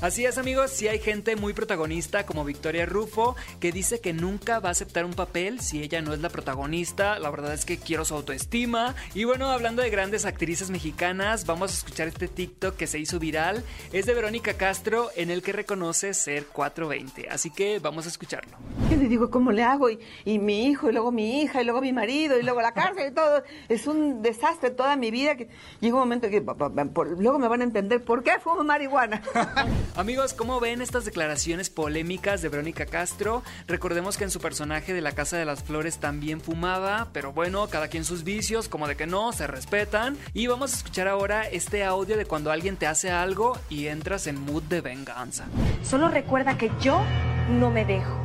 Así 0.00 0.24
es 0.24 0.38
amigos, 0.38 0.70
si 0.70 0.86
hay 0.86 1.00
gente 1.00 1.34
muy 1.34 1.54
protagonista 1.54 2.24
como 2.24 2.44
Victoria 2.44 2.86
Rufo 2.86 3.34
que 3.58 3.72
dice 3.72 4.00
que 4.00 4.12
nunca 4.12 4.60
va 4.60 4.68
a 4.68 4.72
aceptar 4.72 5.04
un 5.04 5.12
papel 5.12 5.58
si 5.58 5.82
ella 5.82 6.00
no 6.02 6.14
es 6.14 6.20
la 6.20 6.28
protagonista, 6.28 7.18
la 7.18 7.30
verdad 7.30 7.52
es 7.52 7.64
que 7.64 7.78
quiero 7.78 8.04
su 8.04 8.14
autoestima. 8.14 8.94
Y 9.14 9.24
bueno, 9.24 9.50
hablando 9.50 9.82
de 9.82 9.90
grandes 9.90 10.24
actrices 10.24 10.70
mexicanas, 10.70 11.46
vamos 11.46 11.72
a 11.72 11.74
escuchar 11.74 12.06
este 12.06 12.28
TikTok 12.28 12.76
que 12.76 12.86
se 12.86 13.00
hizo 13.00 13.18
viral, 13.18 13.64
es 13.92 14.06
de 14.06 14.14
Verónica 14.14 14.54
Castro 14.54 15.10
en 15.16 15.30
el 15.30 15.42
que 15.42 15.52
reconoce 15.52 16.14
ser 16.14 16.46
420, 16.46 17.28
así 17.28 17.50
que 17.50 17.80
vamos 17.80 18.06
a 18.06 18.10
escucharlo. 18.10 18.56
Yo 18.88 18.96
le 18.96 19.08
digo, 19.08 19.32
¿cómo 19.32 19.50
le 19.50 19.64
hago? 19.64 19.90
Y, 19.90 19.98
y 20.24 20.38
mi 20.38 20.66
hijo, 20.66 20.88
y 20.88 20.92
luego 20.92 21.10
mi 21.10 21.42
hija, 21.42 21.60
y 21.60 21.64
luego 21.64 21.80
mi 21.80 21.92
marido, 21.92 22.38
y 22.38 22.44
luego 22.44 22.62
la 22.62 22.72
cárcel, 22.72 23.10
y 23.10 23.14
todo. 23.14 23.42
Es 23.68 23.88
un 23.88 24.22
desastre 24.22 24.70
toda 24.70 24.94
mi 24.94 25.10
vida. 25.10 25.36
que 25.36 25.48
Llega 25.80 25.94
un 25.96 26.00
momento 26.00 26.30
que 26.30 26.40
luego 26.40 27.38
me 27.40 27.48
van 27.48 27.62
a 27.62 27.64
entender 27.64 28.04
por 28.04 28.22
qué 28.22 28.38
fumo 28.38 28.62
marihuana. 28.62 29.22
Amigos, 29.96 30.32
¿cómo 30.32 30.60
ven 30.60 30.80
estas 30.80 31.04
declaraciones 31.04 31.70
polémicas 31.70 32.40
de 32.40 32.48
Verónica 32.48 32.86
Castro? 32.86 33.42
Recordemos 33.66 34.16
que 34.16 34.24
en 34.24 34.30
su 34.30 34.40
personaje 34.40 34.92
de 34.92 35.00
La 35.00 35.12
Casa 35.12 35.36
de 35.36 35.44
las 35.44 35.64
Flores 35.64 35.98
también 35.98 36.40
fumaba, 36.40 37.08
pero 37.12 37.32
bueno, 37.32 37.66
cada 37.68 37.88
quien 37.88 38.04
sus 38.04 38.22
vicios, 38.22 38.68
como 38.68 38.86
de 38.86 38.96
que 38.96 39.06
no, 39.06 39.32
se 39.32 39.46
respetan. 39.46 40.16
Y 40.34 40.46
vamos 40.46 40.72
a 40.72 40.76
escuchar 40.76 41.08
ahora 41.08 41.48
este 41.48 41.84
audio 41.84 42.16
de 42.16 42.26
cuando 42.26 42.52
alguien 42.52 42.76
te 42.76 42.86
hace 42.86 43.10
algo 43.10 43.58
y 43.68 43.88
entras 43.88 44.26
en 44.26 44.40
mood 44.40 44.62
de 44.64 44.80
venganza. 44.80 45.46
Solo 45.82 46.08
recuerda 46.08 46.56
que 46.56 46.70
yo 46.80 47.02
no 47.50 47.70
me 47.70 47.84
dejo. 47.84 48.16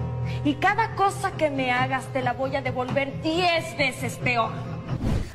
Y 0.46 0.56
cada 0.56 0.96
cosa 0.96 1.32
que 1.32 1.50
me 1.50 1.72
hagas 1.72 2.06
te 2.14 2.22
la 2.22 2.34
voy 2.34 2.56
a 2.56 2.62
devolver 2.62 3.22
10 3.22 3.78
veces 3.78 4.18
peor. 4.18 4.73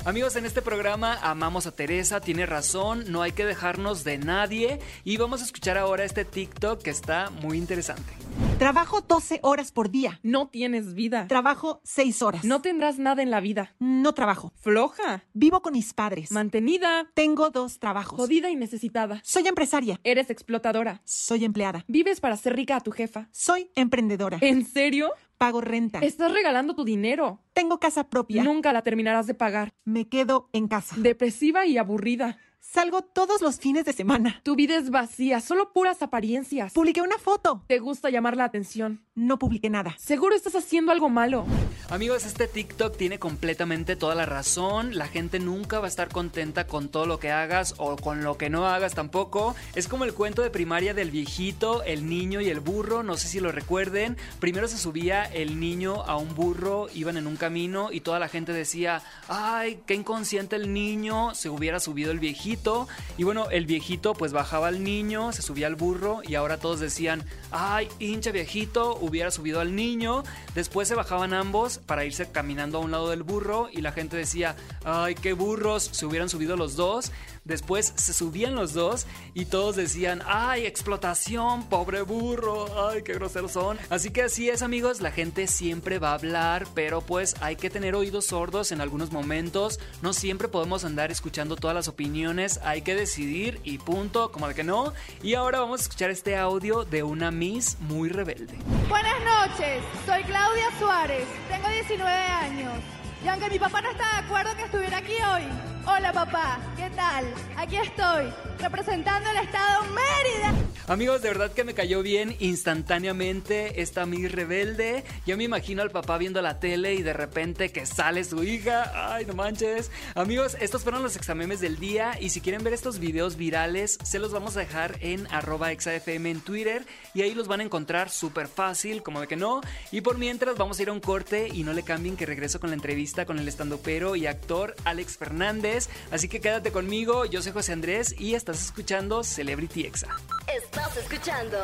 Amigos, 0.09 0.35
en 0.37 0.47
este 0.47 0.63
programa 0.63 1.19
amamos 1.21 1.67
a 1.67 1.71
Teresa, 1.71 2.19
tiene 2.19 2.47
razón, 2.47 3.03
no 3.09 3.21
hay 3.21 3.31
que 3.31 3.45
dejarnos 3.45 4.03
de 4.03 4.17
nadie. 4.17 4.79
Y 5.03 5.17
vamos 5.17 5.41
a 5.41 5.43
escuchar 5.45 5.77
ahora 5.77 6.03
este 6.03 6.25
TikTok 6.25 6.81
que 6.81 6.89
está 6.89 7.29
muy 7.29 7.59
interesante. 7.59 8.11
Trabajo 8.57 9.01
12 9.01 9.39
horas 9.43 9.71
por 9.71 9.91
día. 9.91 10.19
No 10.23 10.47
tienes 10.47 10.95
vida. 10.95 11.27
Trabajo 11.27 11.79
6 11.83 12.21
horas. 12.23 12.43
No 12.43 12.61
tendrás 12.61 12.97
nada 12.97 13.21
en 13.21 13.29
la 13.29 13.39
vida. 13.39 13.75
No 13.77 14.13
trabajo. 14.13 14.51
Floja. 14.55 15.25
Vivo 15.33 15.61
con 15.61 15.73
mis 15.73 15.93
padres. 15.93 16.31
Mantenida. 16.31 17.07
Tengo 17.13 17.51
dos 17.51 17.77
trabajos. 17.77 18.17
Jodida 18.17 18.49
y 18.49 18.55
necesitada. 18.55 19.21
Soy 19.23 19.47
empresaria. 19.47 19.99
Eres 20.03 20.31
explotadora. 20.31 21.01
Soy 21.05 21.45
empleada. 21.45 21.85
Vives 21.87 22.19
para 22.19 22.33
hacer 22.33 22.55
rica 22.55 22.77
a 22.77 22.81
tu 22.81 22.91
jefa. 22.91 23.29
Soy 23.31 23.69
emprendedora. 23.75 24.39
¿En 24.41 24.65
serio? 24.65 25.11
Pago 25.39 25.61
renta. 25.61 25.99
Estás 25.99 26.33
regalando 26.33 26.75
tu 26.75 26.83
dinero. 26.83 27.39
Tengo 27.53 27.79
casa 27.79 28.09
propia. 28.09 28.43
Nunca 28.43 28.73
la 28.73 28.81
terminarás 28.81 29.25
de 29.25 29.33
pagar. 29.33 29.73
Me 29.85 30.09
quedo 30.09 30.49
en 30.51 30.67
casa. 30.67 30.97
Depresiva 30.99 31.65
y 31.65 31.77
aburrida. 31.77 32.37
Salgo 32.59 33.01
todos 33.01 33.41
los 33.41 33.57
fines 33.57 33.85
de 33.85 33.93
semana. 33.93 34.41
Tu 34.43 34.57
vida 34.57 34.75
es 34.75 34.89
vacía, 34.89 35.39
solo 35.39 35.71
puras 35.71 36.01
apariencias. 36.03 36.73
Publiqué 36.73 37.01
una 37.01 37.17
foto. 37.17 37.63
Te 37.67 37.79
gusta 37.79 38.09
llamar 38.09 38.35
la 38.35 38.43
atención. 38.43 39.01
No 39.15 39.39
publiqué 39.39 39.69
nada. 39.69 39.95
Seguro 39.97 40.35
estás 40.35 40.55
haciendo 40.55 40.91
algo 40.91 41.09
malo. 41.09 41.45
Amigos, 41.89 42.25
este 42.25 42.47
TikTok 42.47 42.95
tiene 42.95 43.17
completamente 43.17 43.95
toda 43.95 44.13
la 44.13 44.25
razón. 44.25 44.95
La 44.97 45.07
gente 45.07 45.39
nunca 45.39 45.79
va 45.79 45.85
a 45.85 45.89
estar 45.89 46.09
contenta 46.09 46.67
con 46.67 46.89
todo 46.89 47.05
lo 47.05 47.19
que 47.19 47.31
hagas 47.31 47.75
o 47.77 47.95
con 47.95 48.23
lo 48.23 48.37
que 48.37 48.49
no 48.49 48.67
hagas 48.67 48.93
tampoco. 48.93 49.55
Es 49.73 49.87
como 49.87 50.03
el 50.03 50.13
cuento 50.13 50.41
de 50.41 50.51
primaria 50.51 50.93
del 50.93 51.11
viejito, 51.11 51.81
el 51.83 52.07
niño 52.07 52.41
y 52.41 52.49
el 52.49 52.59
burro. 52.59 53.03
No 53.03 53.17
sé 53.17 53.27
si 53.29 53.39
lo 53.39 53.51
recuerden. 53.51 54.17
Primero 54.39 54.67
se 54.67 54.77
subía 54.77 55.23
el 55.33 55.59
niño 55.59 56.03
a 56.03 56.17
un 56.17 56.35
burro, 56.35 56.87
iban 56.93 57.17
en 57.17 57.27
un 57.27 57.37
camino 57.37 57.89
y 57.91 58.01
toda 58.01 58.19
la 58.19 58.27
gente 58.27 58.53
decía, 58.53 59.01
ay, 59.27 59.81
qué 59.85 59.93
inconsciente 59.93 60.55
el 60.55 60.73
niño, 60.73 61.35
se 61.35 61.49
hubiera 61.49 61.79
subido 61.79 62.11
el 62.11 62.19
viejito. 62.19 62.87
Y 63.17 63.23
bueno, 63.23 63.49
el 63.49 63.65
viejito 63.65 64.13
pues 64.13 64.31
bajaba 64.31 64.67
al 64.67 64.83
niño, 64.83 65.31
se 65.31 65.41
subía 65.41 65.67
al 65.67 65.75
burro 65.75 66.21
y 66.23 66.35
ahora 66.35 66.57
todos 66.57 66.79
decían, 66.79 67.23
ay, 67.51 67.87
hincha 67.99 68.31
viejito, 68.31 68.97
hubiera 68.99 69.31
subido 69.31 69.59
al 69.59 69.75
niño. 69.75 70.23
Después 70.55 70.87
se 70.87 70.95
bajaban 70.95 71.33
ambos 71.33 71.79
para 71.79 72.05
irse 72.05 72.31
caminando 72.31 72.77
a 72.77 72.81
un 72.81 72.91
lado 72.91 73.09
del 73.09 73.23
burro 73.23 73.69
y 73.71 73.81
la 73.81 73.91
gente 73.91 74.17
decía, 74.17 74.55
ay, 74.83 75.15
qué 75.15 75.33
burros, 75.33 75.89
se 75.91 76.05
hubieran 76.05 76.29
subido 76.29 76.55
los 76.55 76.75
dos. 76.75 77.11
Después 77.49 77.93
se 77.95 78.13
subían 78.13 78.53
los 78.53 78.73
dos 78.73 79.07
y 79.33 79.45
todos 79.45 79.75
decían, 79.75 80.21
ay, 80.27 80.67
explotación, 80.67 81.67
pobre 81.67 82.03
burro, 82.03 82.87
ay, 82.87 83.01
qué 83.01 83.13
groseros 83.13 83.53
son. 83.53 83.79
Así 83.89 84.11
que 84.11 84.21
así 84.21 84.49
es 84.49 84.61
amigos, 84.61 85.01
la 85.01 85.09
gente 85.09 85.47
siempre 85.47 85.97
va 85.97 86.11
a 86.11 86.13
hablar, 86.13 86.67
pero 86.75 87.01
pues 87.01 87.35
hay 87.41 87.55
que 87.55 87.71
tener 87.71 87.95
oídos 87.95 88.27
sordos 88.27 88.71
en 88.71 88.81
algunos 88.81 89.11
momentos. 89.11 89.79
No 90.03 90.13
siempre 90.13 90.47
podemos 90.47 90.85
andar 90.85 91.09
escuchando 91.09 91.55
todas 91.55 91.75
las 91.75 91.87
opiniones, 91.87 92.59
hay 92.63 92.83
que 92.83 92.93
decidir 92.93 93.59
y 93.63 93.79
punto, 93.79 94.31
como 94.31 94.47
de 94.47 94.53
que 94.53 94.63
no. 94.63 94.93
Y 95.23 95.33
ahora 95.33 95.59
vamos 95.59 95.79
a 95.79 95.83
escuchar 95.83 96.11
este 96.11 96.37
audio 96.37 96.85
de 96.85 97.01
una 97.01 97.31
Miss 97.31 97.77
muy 97.79 98.09
rebelde. 98.09 98.59
Buenas 98.87 99.19
noches, 99.25 99.81
soy 100.05 100.21
Claudia 100.23 100.67
Suárez, 100.77 101.25
tengo 101.49 101.67
19 101.67 102.11
años. 102.11 102.98
Y 103.23 103.27
aunque 103.27 103.49
mi 103.49 103.59
papá 103.59 103.81
no 103.81 103.89
está 103.91 104.05
de 104.13 104.25
acuerdo 104.25 104.55
que 104.55 104.63
estuviera 104.63 104.97
aquí 104.97 105.13
hoy, 105.13 105.43
hola 105.85 106.13
papá, 106.13 106.59
¿qué 106.77 106.89
tal? 106.91 107.25
Aquí 107.57 107.75
estoy, 107.75 108.31
representando 108.59 109.29
el 109.29 109.37
estado 109.37 109.83
Mérida. 109.83 110.53
Amigos, 110.87 111.21
de 111.21 111.27
verdad 111.27 111.51
que 111.51 111.63
me 111.63 111.75
cayó 111.75 112.01
bien 112.01 112.35
instantáneamente 112.39 113.81
esta 113.81 114.07
Miss 114.07 114.31
rebelde. 114.31 115.03
Yo 115.27 115.37
me 115.37 115.43
imagino 115.43 115.83
al 115.83 115.91
papá 115.91 116.17
viendo 116.17 116.41
la 116.41 116.59
tele 116.59 116.95
y 116.95 117.03
de 117.03 117.13
repente 117.13 117.71
que 117.71 117.85
sale 117.85 118.23
su 118.23 118.43
hija. 118.43 119.13
Ay, 119.13 119.25
no 119.25 119.35
manches. 119.35 119.91
Amigos, 120.15 120.57
estos 120.59 120.81
fueron 120.81 121.03
los 121.03 121.15
examemes 121.15 121.59
del 121.59 121.77
día 121.77 122.17
y 122.19 122.29
si 122.29 122.41
quieren 122.41 122.63
ver 122.63 122.73
estos 122.73 122.97
videos 122.97 123.35
virales, 123.35 123.99
se 124.01 124.17
los 124.17 124.31
vamos 124.31 124.57
a 124.57 124.61
dejar 124.61 124.97
en 125.01 125.27
arroba 125.31 125.71
exafm 125.71 126.25
en 126.25 126.41
Twitter 126.41 126.83
y 127.13 127.21
ahí 127.21 127.35
los 127.35 127.47
van 127.47 127.59
a 127.59 127.63
encontrar 127.63 128.09
súper 128.09 128.47
fácil, 128.47 129.03
como 129.03 129.21
de 129.21 129.27
que 129.27 129.35
no. 129.35 129.61
Y 129.91 130.01
por 130.01 130.17
mientras 130.17 130.57
vamos 130.57 130.79
a 130.79 130.81
ir 130.81 130.89
a 130.89 130.93
un 130.93 131.01
corte 131.01 131.49
y 131.53 131.63
no 131.63 131.73
le 131.73 131.83
cambien 131.83 132.17
que 132.17 132.25
regreso 132.25 132.59
con 132.59 132.71
la 132.71 132.75
entrevista 132.75 133.08
con 133.25 133.39
el 133.39 133.47
estandopero 133.47 134.15
y 134.15 134.27
actor 134.27 134.75
Alex 134.85 135.17
Fernández. 135.17 135.89
Así 136.11 136.29
que 136.29 136.39
quédate 136.39 136.71
conmigo, 136.71 137.25
yo 137.25 137.41
soy 137.41 137.51
José 137.51 137.73
Andrés 137.73 138.15
y 138.17 138.35
estás 138.35 138.63
escuchando 138.63 139.23
Celebrity 139.23 139.85
Exa. 139.85 140.07
Estás 140.47 140.95
escuchando 140.97 141.57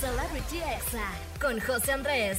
Celebrity 0.00 0.58
Exa 0.58 1.12
con 1.40 1.60
José 1.60 1.92
Andrés. 1.92 2.38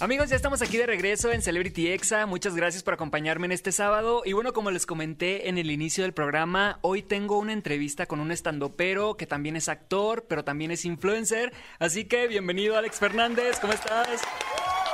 Amigos, 0.00 0.30
ya 0.30 0.36
estamos 0.36 0.62
aquí 0.62 0.78
de 0.78 0.86
regreso 0.86 1.30
en 1.30 1.42
Celebrity 1.42 1.86
Exa. 1.92 2.26
Muchas 2.26 2.56
gracias 2.56 2.82
por 2.82 2.94
acompañarme 2.94 3.46
en 3.46 3.52
este 3.52 3.70
sábado. 3.70 4.22
Y 4.24 4.32
bueno, 4.32 4.52
como 4.52 4.72
les 4.72 4.84
comenté 4.84 5.48
en 5.48 5.58
el 5.58 5.70
inicio 5.70 6.02
del 6.02 6.12
programa, 6.12 6.80
hoy 6.80 7.02
tengo 7.02 7.38
una 7.38 7.52
entrevista 7.52 8.06
con 8.06 8.18
un 8.18 8.32
estandopero 8.32 9.16
que 9.16 9.28
también 9.28 9.54
es 9.54 9.68
actor, 9.68 10.26
pero 10.28 10.42
también 10.42 10.72
es 10.72 10.84
influencer. 10.84 11.52
Así 11.78 12.06
que 12.06 12.26
bienvenido, 12.26 12.76
Alex 12.76 12.98
Fernández. 12.98 13.60
¿Cómo 13.60 13.74
estás? 13.74 14.22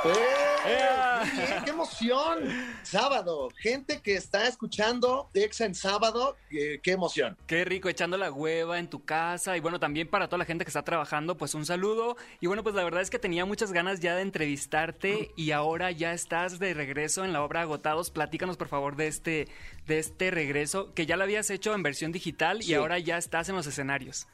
¡Eh! 0.05 1.21
Bien, 1.35 1.63
¡Qué 1.65 1.69
emoción! 1.71 2.49
Sábado, 2.83 3.49
gente 3.57 4.01
que 4.01 4.15
está 4.15 4.47
escuchando 4.47 5.29
Exa 5.33 5.65
en 5.65 5.75
sábado, 5.75 6.37
eh, 6.51 6.79
qué 6.81 6.91
emoción. 6.91 7.37
Qué 7.47 7.65
rico, 7.65 7.89
echando 7.89 8.17
la 8.17 8.31
hueva 8.31 8.79
en 8.79 8.89
tu 8.89 9.03
casa. 9.03 9.57
Y 9.57 9.59
bueno, 9.59 9.79
también 9.79 10.07
para 10.09 10.27
toda 10.27 10.37
la 10.39 10.45
gente 10.45 10.63
que 10.63 10.69
está 10.69 10.83
trabajando, 10.83 11.37
pues 11.37 11.53
un 11.53 11.65
saludo. 11.65 12.15
Y 12.39 12.47
bueno, 12.47 12.63
pues 12.63 12.75
la 12.75 12.83
verdad 12.83 13.01
es 13.01 13.09
que 13.09 13.19
tenía 13.19 13.45
muchas 13.45 13.73
ganas 13.73 13.99
ya 13.99 14.15
de 14.15 14.21
entrevistarte 14.21 15.31
y 15.35 15.51
ahora 15.51 15.91
ya 15.91 16.13
estás 16.13 16.59
de 16.59 16.73
regreso 16.73 17.25
en 17.25 17.33
la 17.33 17.43
obra 17.43 17.61
Agotados. 17.61 18.09
Platícanos, 18.11 18.55
por 18.57 18.69
favor, 18.69 18.95
de 18.95 19.07
este, 19.07 19.47
de 19.87 19.99
este 19.99 20.31
regreso, 20.31 20.93
que 20.93 21.05
ya 21.05 21.17
lo 21.17 21.23
habías 21.23 21.49
hecho 21.49 21.73
en 21.73 21.83
versión 21.83 22.11
digital 22.11 22.63
Sí. 22.63 22.71
y 22.71 22.73
ahora 22.75 22.99
ya 22.99 23.17
estás 23.17 23.49
en 23.49 23.55
los 23.55 23.67
escenarios. 23.67 24.27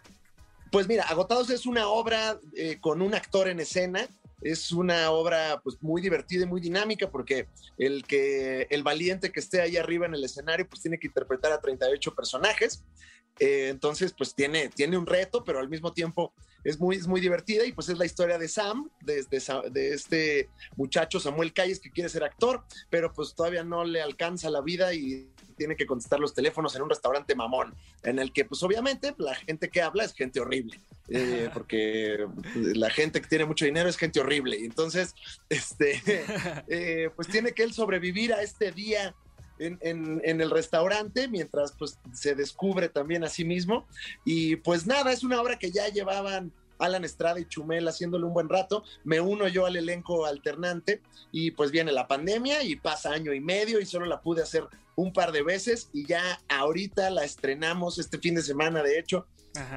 Pues 0.71 0.88
mira, 0.88 1.04
Agotados 1.06 1.49
es 1.49 1.65
una 1.65 1.88
obra 1.88 2.38
eh, 2.56 2.78
con 2.80 3.01
un 3.01 3.15
actor 3.15 3.47
en 3.47 3.60
escena. 3.60 4.08
Es 4.41 4.71
una 4.71 5.12
obra 5.12 5.62
pues 5.63 5.78
muy 5.82 6.02
divertida 6.02 6.43
y 6.43 6.48
muy 6.48 6.62
dinámica 6.62 7.10
porque 7.10 7.48
el 7.78 8.04
que 8.06 8.67
el 8.69 8.84
valiente 8.84 9.32
que 9.32 9.39
esté 9.39 9.62
ahí 9.62 9.78
arriba 9.78 10.06
en 10.06 10.13
el 10.13 10.24
escenario 10.24 10.67
pues 10.67 10.82
tiene 10.82 11.00
que 11.00 11.08
interpretar 11.08 11.52
a 11.52 11.62
38 11.62 12.13
personajes. 12.13 12.84
Eh, 13.39 13.67
entonces, 13.69 14.13
pues 14.17 14.34
tiene, 14.34 14.69
tiene 14.69 14.98
un 14.98 15.06
reto, 15.06 15.43
pero 15.43 15.60
al 15.60 15.67
mismo 15.67 15.91
tiempo 15.91 16.34
es 16.63 16.80
muy, 16.80 16.95
es 16.95 17.06
muy 17.06 17.21
divertida 17.21 17.65
y 17.65 17.74
pues 17.74 17.89
es 17.89 17.98
la 17.98 18.06
historia 18.06 18.38
de 18.38 18.48
Sam, 18.48 18.89
de, 19.02 19.24
de 19.71 19.93
este 19.93 20.50
muchacho 20.76 21.19
Samuel 21.19 21.54
Calles 21.54 21.80
que 21.80 21.91
quiere 21.91 22.10
ser 22.10 22.24
actor, 22.24 22.63
pero 22.89 23.13
pues 23.13 23.36
todavía 23.36 23.63
no 23.63 23.84
le 23.84 24.02
alcanza 24.02 24.50
la 24.50 24.62
vida 24.62 24.93
y 24.93 25.30
tiene 25.58 25.76
que 25.76 25.86
contestar 25.86 26.19
los 26.19 26.34
teléfonos 26.34 26.76
en 26.76 26.82
un 26.82 26.89
restaurante 26.89 27.36
mamón, 27.36 27.76
en 28.04 28.19
el 28.19 28.34
que 28.34 28.45
pues 28.45 28.63
obviamente 28.63 29.13
la 29.17 29.36
gente 29.36 29.69
que 29.69 29.82
habla 29.82 30.04
es 30.04 30.13
gente 30.13 30.39
horrible, 30.39 30.80
eh, 31.09 31.49
porque 31.53 32.25
la 32.55 32.89
gente 32.89 33.21
que 33.21 33.27
tiene 33.27 33.45
mucho 33.45 33.65
dinero 33.65 33.87
es 33.89 33.97
gente 33.97 34.19
horrible. 34.19 34.57
Entonces, 34.63 35.13
este, 35.49 36.01
eh, 36.67 37.09
pues 37.15 37.27
tiene 37.27 37.51
que 37.53 37.63
él 37.63 37.73
sobrevivir 37.73 38.33
a 38.33 38.41
este 38.41 38.71
día 38.71 39.15
en, 39.59 39.77
en- 39.81 40.21
en 40.25 40.41
el 40.41 40.51
restaurante 40.51 41.27
mientras 41.27 41.71
pues 41.73 41.97
se 42.13 42.35
descubre 42.35 42.89
también 42.89 43.23
a 43.23 43.29
sí 43.29 43.45
mismo. 43.45 43.87
Y 44.25 44.57
pues 44.57 44.85
nada, 44.87 45.11
es 45.11 45.23
una 45.23 45.41
obra 45.41 45.57
que 45.59 45.71
ya 45.71 45.87
llevaban 45.89 46.51
Alan 46.77 47.05
Estrada 47.05 47.39
y 47.39 47.45
Chumel 47.45 47.87
haciéndole 47.87 48.25
un 48.25 48.33
buen 48.33 48.49
rato. 48.49 48.83
Me 49.05 49.21
uno 49.21 49.47
yo 49.47 49.65
al 49.65 49.77
elenco 49.77 50.25
alternante 50.25 51.01
y 51.31 51.51
pues 51.51 51.71
viene 51.71 51.93
la 51.93 52.07
pandemia 52.07 52.63
y 52.63 52.75
pasa 52.75 53.11
año 53.11 53.33
y 53.33 53.39
medio 53.39 53.79
y 53.79 53.85
solo 53.85 54.05
la 54.05 54.21
pude 54.21 54.41
hacer 54.41 54.65
un 54.97 55.13
par 55.13 55.31
de 55.31 55.41
veces 55.43 55.89
y 55.93 56.05
ya 56.05 56.39
ahorita 56.49 57.09
la 57.11 57.23
estrenamos 57.23 57.97
este 57.99 58.17
fin 58.17 58.35
de 58.35 58.41
semana, 58.41 58.81
de 58.83 58.99
hecho. 58.99 59.25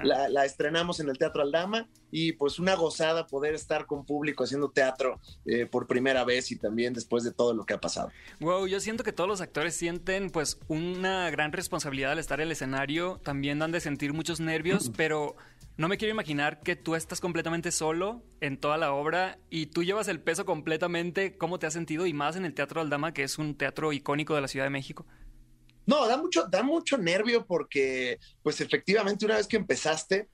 La, 0.02 0.28
la 0.28 0.44
estrenamos 0.44 1.00
en 1.00 1.08
el 1.08 1.18
Teatro 1.18 1.42
Aldama 1.42 1.88
y 2.10 2.32
pues 2.32 2.58
una 2.58 2.74
gozada 2.74 3.26
poder 3.26 3.54
estar 3.54 3.86
con 3.86 4.04
público 4.04 4.44
haciendo 4.44 4.70
teatro 4.70 5.20
eh, 5.44 5.66
por 5.66 5.86
primera 5.86 6.24
vez 6.24 6.50
y 6.50 6.56
también 6.56 6.94
después 6.94 7.24
de 7.24 7.32
todo 7.32 7.54
lo 7.54 7.64
que 7.64 7.74
ha 7.74 7.80
pasado. 7.80 8.10
Wow, 8.40 8.66
yo 8.66 8.80
siento 8.80 9.04
que 9.04 9.12
todos 9.12 9.28
los 9.28 9.40
actores 9.40 9.74
sienten 9.74 10.30
pues 10.30 10.58
una 10.68 11.30
gran 11.30 11.52
responsabilidad 11.52 12.12
al 12.12 12.18
estar 12.18 12.40
en 12.40 12.46
el 12.46 12.52
escenario, 12.52 13.20
también 13.22 13.62
han 13.62 13.72
de 13.72 13.80
sentir 13.80 14.12
muchos 14.12 14.40
nervios, 14.40 14.90
pero 14.96 15.36
no 15.76 15.88
me 15.88 15.96
quiero 15.96 16.12
imaginar 16.12 16.60
que 16.60 16.76
tú 16.76 16.94
estás 16.94 17.20
completamente 17.20 17.70
solo 17.70 18.22
en 18.40 18.58
toda 18.58 18.78
la 18.78 18.92
obra 18.92 19.38
y 19.50 19.66
tú 19.66 19.84
llevas 19.84 20.08
el 20.08 20.20
peso 20.20 20.44
completamente, 20.44 21.36
¿cómo 21.36 21.58
te 21.58 21.66
has 21.66 21.72
sentido? 21.72 22.06
Y 22.06 22.12
más 22.12 22.36
en 22.36 22.44
el 22.44 22.54
Teatro 22.54 22.80
Aldama, 22.80 23.12
que 23.12 23.22
es 23.22 23.38
un 23.38 23.54
teatro 23.54 23.92
icónico 23.92 24.34
de 24.34 24.40
la 24.40 24.48
Ciudad 24.48 24.66
de 24.66 24.70
México. 24.70 25.06
No, 25.88 26.06
da 26.06 26.18
mucho, 26.18 26.46
da 26.48 26.62
mucho 26.62 26.98
nervio 26.98 27.46
porque, 27.46 28.18
pues 28.42 28.60
efectivamente, 28.60 29.24
una 29.24 29.36
vez 29.38 29.46
que 29.46 29.56
empezaste, 29.56 30.28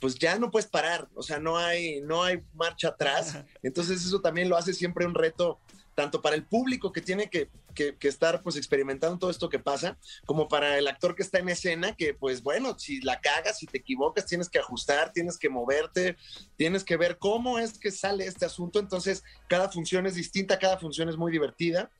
pues 0.00 0.14
ya 0.16 0.38
no 0.38 0.50
puedes 0.50 0.68
parar, 0.68 1.08
o 1.14 1.22
sea, 1.22 1.38
no 1.38 1.56
hay, 1.56 2.00
no 2.02 2.22
hay 2.22 2.42
marcha 2.52 2.88
atrás. 2.88 3.38
Entonces 3.62 4.04
eso 4.04 4.20
también 4.20 4.48
lo 4.50 4.56
hace 4.56 4.74
siempre 4.74 5.06
un 5.06 5.14
reto, 5.14 5.58
tanto 5.94 6.20
para 6.20 6.36
el 6.36 6.44
público 6.46 6.92
que 6.92 7.00
tiene 7.00 7.30
que, 7.30 7.48
que- 7.74 7.96
que 7.96 8.06
estar 8.08 8.42
pues 8.42 8.56
experimentando 8.56 9.18
todo 9.18 9.30
esto 9.30 9.48
que 9.48 9.58
pasa, 9.58 9.96
como 10.26 10.46
para 10.46 10.76
el 10.78 10.86
actor 10.86 11.14
que 11.16 11.22
está 11.22 11.38
en 11.38 11.48
escena, 11.48 11.94
que 11.96 12.12
pues 12.14 12.42
bueno, 12.42 12.78
si 12.78 13.00
la 13.00 13.18
cagas, 13.20 13.58
si 13.58 13.66
te 13.66 13.78
equivocas, 13.78 14.26
tienes 14.26 14.48
que 14.50 14.58
ajustar, 14.58 15.12
tienes 15.12 15.38
que 15.38 15.48
moverte, 15.48 16.16
tienes 16.56 16.84
que 16.84 16.96
ver 16.98 17.16
cómo 17.18 17.58
es 17.58 17.78
que 17.78 17.90
sale 17.90 18.26
este 18.26 18.44
asunto. 18.44 18.78
Entonces, 18.78 19.24
cada 19.48 19.70
función 19.70 20.06
es 20.06 20.14
distinta, 20.14 20.58
cada 20.58 20.78
función 20.78 21.08
es 21.08 21.16
muy 21.16 21.32
divertida. 21.32 21.90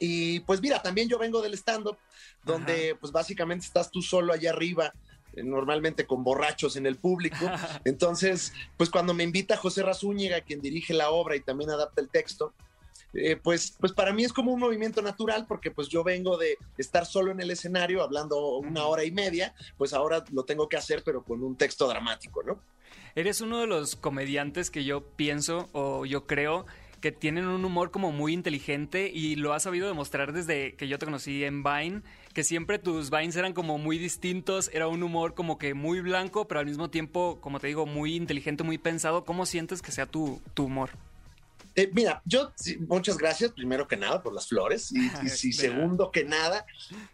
Y 0.00 0.40
pues 0.40 0.60
mira, 0.60 0.82
también 0.82 1.08
yo 1.08 1.18
vengo 1.18 1.42
del 1.42 1.54
stand-up, 1.54 1.98
donde 2.44 2.96
pues 3.00 3.12
básicamente 3.12 3.66
estás 3.66 3.90
tú 3.90 4.02
solo 4.02 4.32
allá 4.32 4.50
arriba, 4.50 4.92
eh, 5.34 5.42
normalmente 5.42 6.06
con 6.06 6.24
borrachos 6.24 6.76
en 6.76 6.86
el 6.86 6.96
público. 6.96 7.36
Entonces, 7.84 8.52
pues 8.76 8.90
cuando 8.90 9.14
me 9.14 9.24
invita 9.24 9.56
José 9.56 9.82
Razúñiga, 9.82 10.40
quien 10.40 10.60
dirige 10.60 10.94
la 10.94 11.10
obra 11.10 11.36
y 11.36 11.40
también 11.40 11.70
adapta 11.70 12.00
el 12.00 12.08
texto, 12.08 12.54
eh, 13.14 13.36
pues, 13.36 13.76
pues 13.78 13.92
para 13.92 14.12
mí 14.12 14.24
es 14.24 14.32
como 14.32 14.52
un 14.52 14.60
movimiento 14.60 15.02
natural 15.02 15.46
porque 15.46 15.70
pues 15.70 15.88
yo 15.88 16.02
vengo 16.02 16.38
de 16.38 16.56
estar 16.78 17.04
solo 17.04 17.30
en 17.30 17.40
el 17.40 17.50
escenario 17.50 18.02
hablando 18.02 18.56
una 18.56 18.86
hora 18.86 19.04
y 19.04 19.10
media, 19.10 19.54
pues 19.76 19.92
ahora 19.92 20.24
lo 20.32 20.44
tengo 20.44 20.68
que 20.68 20.78
hacer 20.78 21.02
pero 21.04 21.22
con 21.22 21.42
un 21.42 21.56
texto 21.56 21.86
dramático, 21.86 22.42
¿no? 22.42 22.60
Eres 23.14 23.42
uno 23.42 23.60
de 23.60 23.66
los 23.66 23.96
comediantes 23.96 24.70
que 24.70 24.84
yo 24.84 25.02
pienso 25.02 25.68
o 25.72 26.06
yo 26.06 26.26
creo 26.26 26.64
que 27.02 27.10
tienen 27.10 27.48
un 27.48 27.64
humor 27.64 27.90
como 27.90 28.12
muy 28.12 28.32
inteligente 28.32 29.10
y 29.12 29.34
lo 29.34 29.52
has 29.52 29.64
sabido 29.64 29.88
demostrar 29.88 30.32
desde 30.32 30.76
que 30.76 30.86
yo 30.86 31.00
te 31.00 31.04
conocí 31.04 31.42
en 31.42 31.64
Vine, 31.64 32.02
que 32.32 32.44
siempre 32.44 32.78
tus 32.78 33.10
Vines 33.10 33.34
eran 33.34 33.52
como 33.54 33.76
muy 33.76 33.98
distintos, 33.98 34.70
era 34.72 34.86
un 34.86 35.02
humor 35.02 35.34
como 35.34 35.58
que 35.58 35.74
muy 35.74 36.00
blanco, 36.00 36.46
pero 36.46 36.60
al 36.60 36.66
mismo 36.66 36.90
tiempo, 36.90 37.40
como 37.40 37.58
te 37.58 37.66
digo, 37.66 37.86
muy 37.86 38.14
inteligente, 38.14 38.62
muy 38.62 38.78
pensado. 38.78 39.24
¿Cómo 39.24 39.46
sientes 39.46 39.82
que 39.82 39.90
sea 39.90 40.06
tu, 40.06 40.40
tu 40.54 40.66
humor? 40.66 40.90
Eh, 41.74 41.90
mira, 41.92 42.22
yo 42.24 42.52
muchas 42.86 43.18
gracias 43.18 43.50
primero 43.50 43.88
que 43.88 43.96
nada 43.96 44.22
por 44.22 44.32
las 44.32 44.46
flores 44.46 44.92
y, 44.92 45.08
si 45.28 45.52
segundo 45.52 46.12
que 46.12 46.24
nada, 46.24 46.64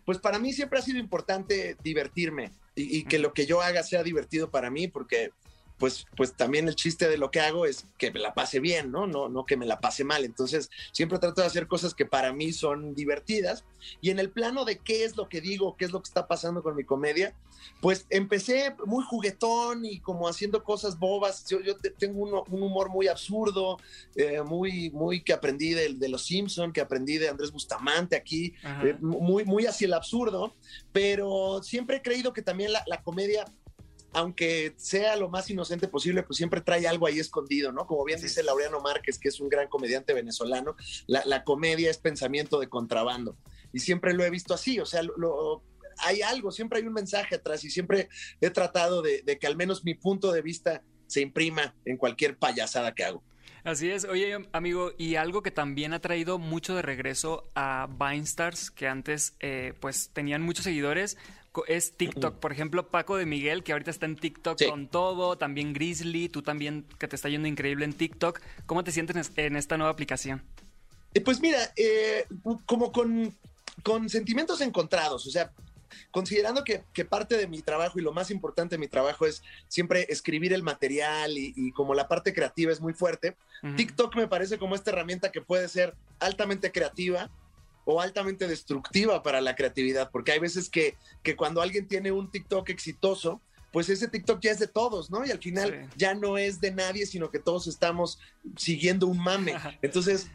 pues 0.05 0.19
para 0.19 0.39
mí 0.39 0.53
siempre 0.53 0.81
ha 0.81 0.83
sido 0.83 0.99
importante 0.99 1.79
divertirme 1.83 2.53
y, 2.75 2.99
y 2.99 3.05
que 3.05 3.19
lo 3.19 3.33
que 3.33 3.47
yo 3.47 3.63
haga 3.63 3.83
sea 3.83 4.03
divertido 4.03 4.51
para 4.51 4.69
mí 4.69 4.87
porque 4.87 5.31
pues, 5.79 6.07
pues 6.17 6.35
también 6.37 6.67
el 6.69 6.75
chiste 6.75 7.09
de 7.09 7.19
lo 7.19 7.31
que 7.31 7.41
hago 7.41 7.65
es 7.67 7.87
que 7.99 8.11
me 8.11 8.19
la 8.21 8.35
pase 8.35 8.61
bien, 8.61 8.91
¿no? 8.91 9.07
No, 9.07 9.29
no 9.29 9.47
que 9.47 9.57
me 9.57 9.67
la 9.67 9.81
pase 9.81 10.05
mal. 10.05 10.25
Entonces 10.25 10.71
siempre 10.93 11.19
trato 11.19 11.41
de 11.41 11.47
hacer 11.47 11.67
cosas 11.67 11.95
que 11.95 12.05
para 12.07 12.33
mí 12.33 12.53
son 12.53 12.95
divertidas 12.95 13.65
y 14.01 14.11
en 14.11 14.19
el 14.19 14.31
plano 14.31 14.65
de 14.65 14.79
qué 14.79 15.05
es 15.05 15.17
lo 15.17 15.29
que 15.29 15.41
digo, 15.41 15.77
qué 15.77 15.85
es 15.85 15.93
lo 15.93 16.01
que 16.03 16.09
está 16.09 16.27
pasando 16.27 16.63
con 16.63 16.75
mi 16.75 16.85
comedia, 16.85 17.35
pues 17.81 18.07
empecé 18.11 18.75
muy 18.87 19.05
juguetón 19.05 19.85
y 19.85 20.01
como 20.01 20.29
haciendo 20.29 20.63
cosas 20.65 20.99
bobas. 20.99 21.45
Yo, 21.49 21.61
yo 21.61 21.77
te- 21.77 21.91
tengo 21.91 22.23
un, 22.23 22.35
un 22.55 22.63
humor 22.63 22.89
muy 22.89 23.09
absurdo, 23.09 23.79
eh, 24.17 24.43
muy, 24.43 24.91
muy 24.91 25.23
que 25.23 25.33
aprendí 25.33 25.75
de, 25.75 25.95
de 25.95 26.09
Los 26.09 26.25
Simpson, 26.27 26.73
que 26.73 26.81
aprendí 26.81 27.19
de 27.19 27.29
Andrés 27.29 27.53
Bustamante 27.53 28.17
aquí, 28.17 28.53
eh, 28.85 28.97
muy, 29.01 29.45
muy 29.45 29.67
hacia 29.67 29.87
el 29.87 29.95
absurdo, 29.95 30.55
pero 30.93 31.63
siempre 31.63 31.97
he 31.97 32.03
creído 32.03 32.33
que 32.33 32.43
también 32.43 32.73
la, 32.73 32.83
la 32.87 33.03
comedia 33.03 33.45
aunque 34.19 34.75
sea 34.77 35.17
lo 35.17 35.29
más 35.29 35.49
inocente 35.51 35.89
posible, 35.89 36.23
pues 36.23 36.37
siempre 36.37 36.61
trae 36.61 36.87
algo 36.87 37.07
ahí 37.07 37.19
escondido, 37.19 37.73
¿no? 37.73 37.87
Como 37.87 38.05
bien 38.05 38.21
dice 38.21 38.43
Laureano 38.43 38.81
Márquez, 38.81 39.19
que 39.19 39.29
es 39.29 39.41
un 39.41 39.49
gran 39.49 39.69
comediante 39.69 40.13
venezolano, 40.15 40.77
la, 41.07 41.23
la 41.25 41.45
comedia 41.45 41.91
es 41.91 41.99
pensamiento 41.99 42.59
de 42.61 42.69
contrabando. 42.69 43.37
Y 43.73 43.81
siempre 43.81 44.15
lo 44.15 44.25
he 44.25 44.31
visto 44.31 44.55
así, 44.55 44.79
o 44.81 44.87
sea, 44.87 45.03
lo- 45.03 45.63
hay 46.01 46.23
algo, 46.23 46.53
siempre 46.53 46.79
hay 46.79 46.87
un 46.87 46.93
mensaje 46.93 47.35
atrás 47.35 47.65
y 47.65 47.71
siempre 47.71 48.09
he 48.41 48.51
tratado 48.51 49.03
de, 49.03 49.23
de 49.23 49.37
que 49.39 49.47
al 49.49 49.57
menos 49.57 49.85
mi 49.85 49.95
punto 49.95 50.31
de 50.33 50.43
vista 50.43 50.83
se 51.09 51.21
imprima 51.23 51.75
en 51.85 51.97
cualquier 51.97 52.37
payasada 52.39 52.95
que 52.95 53.03
hago. 53.05 53.23
Así 53.65 53.91
es, 53.91 54.05
oye 54.05 54.39
amigo, 54.53 54.93
y 54.97 55.17
algo 55.17 55.43
que 55.43 55.51
también 55.51 55.93
ha 55.93 56.01
traído 56.01 56.39
mucho 56.39 56.77
de 56.77 56.83
regreso 56.83 57.51
a 57.57 57.89
Vinestars, 57.91 58.71
que 58.71 58.87
antes 58.87 59.35
eh, 59.41 59.75
pues 59.81 60.11
tenían 60.13 60.43
muchos 60.43 60.65
seguidores, 60.65 61.17
es 61.67 61.93
TikTok. 61.97 62.37
Por 62.37 62.53
ejemplo, 62.53 62.89
Paco 62.89 63.17
de 63.17 63.27
Miguel, 63.27 63.63
que 63.63 63.73
ahorita 63.73 63.91
está 63.91 64.07
en 64.07 64.17
TikTok 64.17 64.59
con 64.69 64.89
todo, 64.89 65.37
también 65.39 65.73
Grizzly, 65.73 66.29
tú 66.29 66.43
también 66.43 66.85
que 66.99 67.09
te 67.09 67.17
está 67.17 67.29
yendo 67.29 67.49
increíble 67.49 67.85
en 67.85 67.93
TikTok. 67.93 68.41
¿Cómo 68.67 68.85
te 68.85 68.93
sientes 68.93 69.31
en 69.37 69.57
esta 69.57 69.77
nueva 69.77 69.91
aplicación? 69.93 70.43
Eh, 71.15 71.21
Pues 71.21 71.41
mira, 71.41 71.59
eh, 71.77 72.27
como 72.67 72.93
con, 72.93 73.37
con 73.83 74.09
sentimientos 74.09 74.61
encontrados, 74.61 75.27
o 75.27 75.31
sea, 75.31 75.53
considerando 76.11 76.65
que, 76.65 76.85
que 76.93 77.05
parte 77.05 77.37
de 77.37 77.47
mi 77.47 77.63
trabajo 77.63 77.99
y 77.99 78.03
lo 78.03 78.13
más 78.13 78.31
importante 78.31 78.77
de 78.77 78.79
mi 78.79 78.89
trabajo 78.89 79.27
es 79.27 79.43
siempre 79.69 80.07
escribir 80.11 80.53
el 80.53 80.63
material 80.63 81.37
y, 81.37 81.55
y 81.57 81.73
como 81.73 81.95
la 81.95 82.09
parte 82.09 82.35
creativa 82.35 82.73
es 82.73 82.81
muy 82.81 82.93
fuerte, 82.93 83.37
TikTok 83.77 84.15
me 84.17 84.29
parece 84.29 84.59
como 84.59 84.75
esta 84.75 84.91
herramienta 84.91 85.33
que 85.33 85.41
puede 85.41 85.69
ser 85.69 85.95
altamente 86.21 86.71
creativa 86.71 87.31
o 87.91 88.03
altamente 88.03 88.47
destructiva 88.47 89.23
para 89.23 89.41
la 89.41 89.57
creatividad, 89.57 90.11
porque 90.11 90.33
hay 90.33 90.39
veces 90.39 90.69
que, 90.69 90.95
que 91.23 91.37
cuando 91.37 91.63
alguien 91.63 91.89
tiene 91.89 92.13
un 92.13 92.31
TikTok 92.31 92.69
exitoso, 92.69 93.41
pues 93.73 93.89
ese 93.89 94.09
TikTok 94.09 94.41
ya 94.43 94.51
es 94.51 94.59
de 94.59 94.67
todos, 94.67 95.11
¿no? 95.11 95.25
Y 95.25 95.31
al 95.31 95.39
final 95.39 95.89
ya 95.97 96.13
no 96.13 96.37
es 96.37 96.61
de 96.61 96.71
nadie, 96.71 97.07
sino 97.07 97.31
que 97.31 97.39
todos 97.39 97.67
estamos 97.67 98.19
siguiendo 98.59 99.07
un 99.07 99.17
mame. 99.17 99.55
Entonces, 99.81 100.29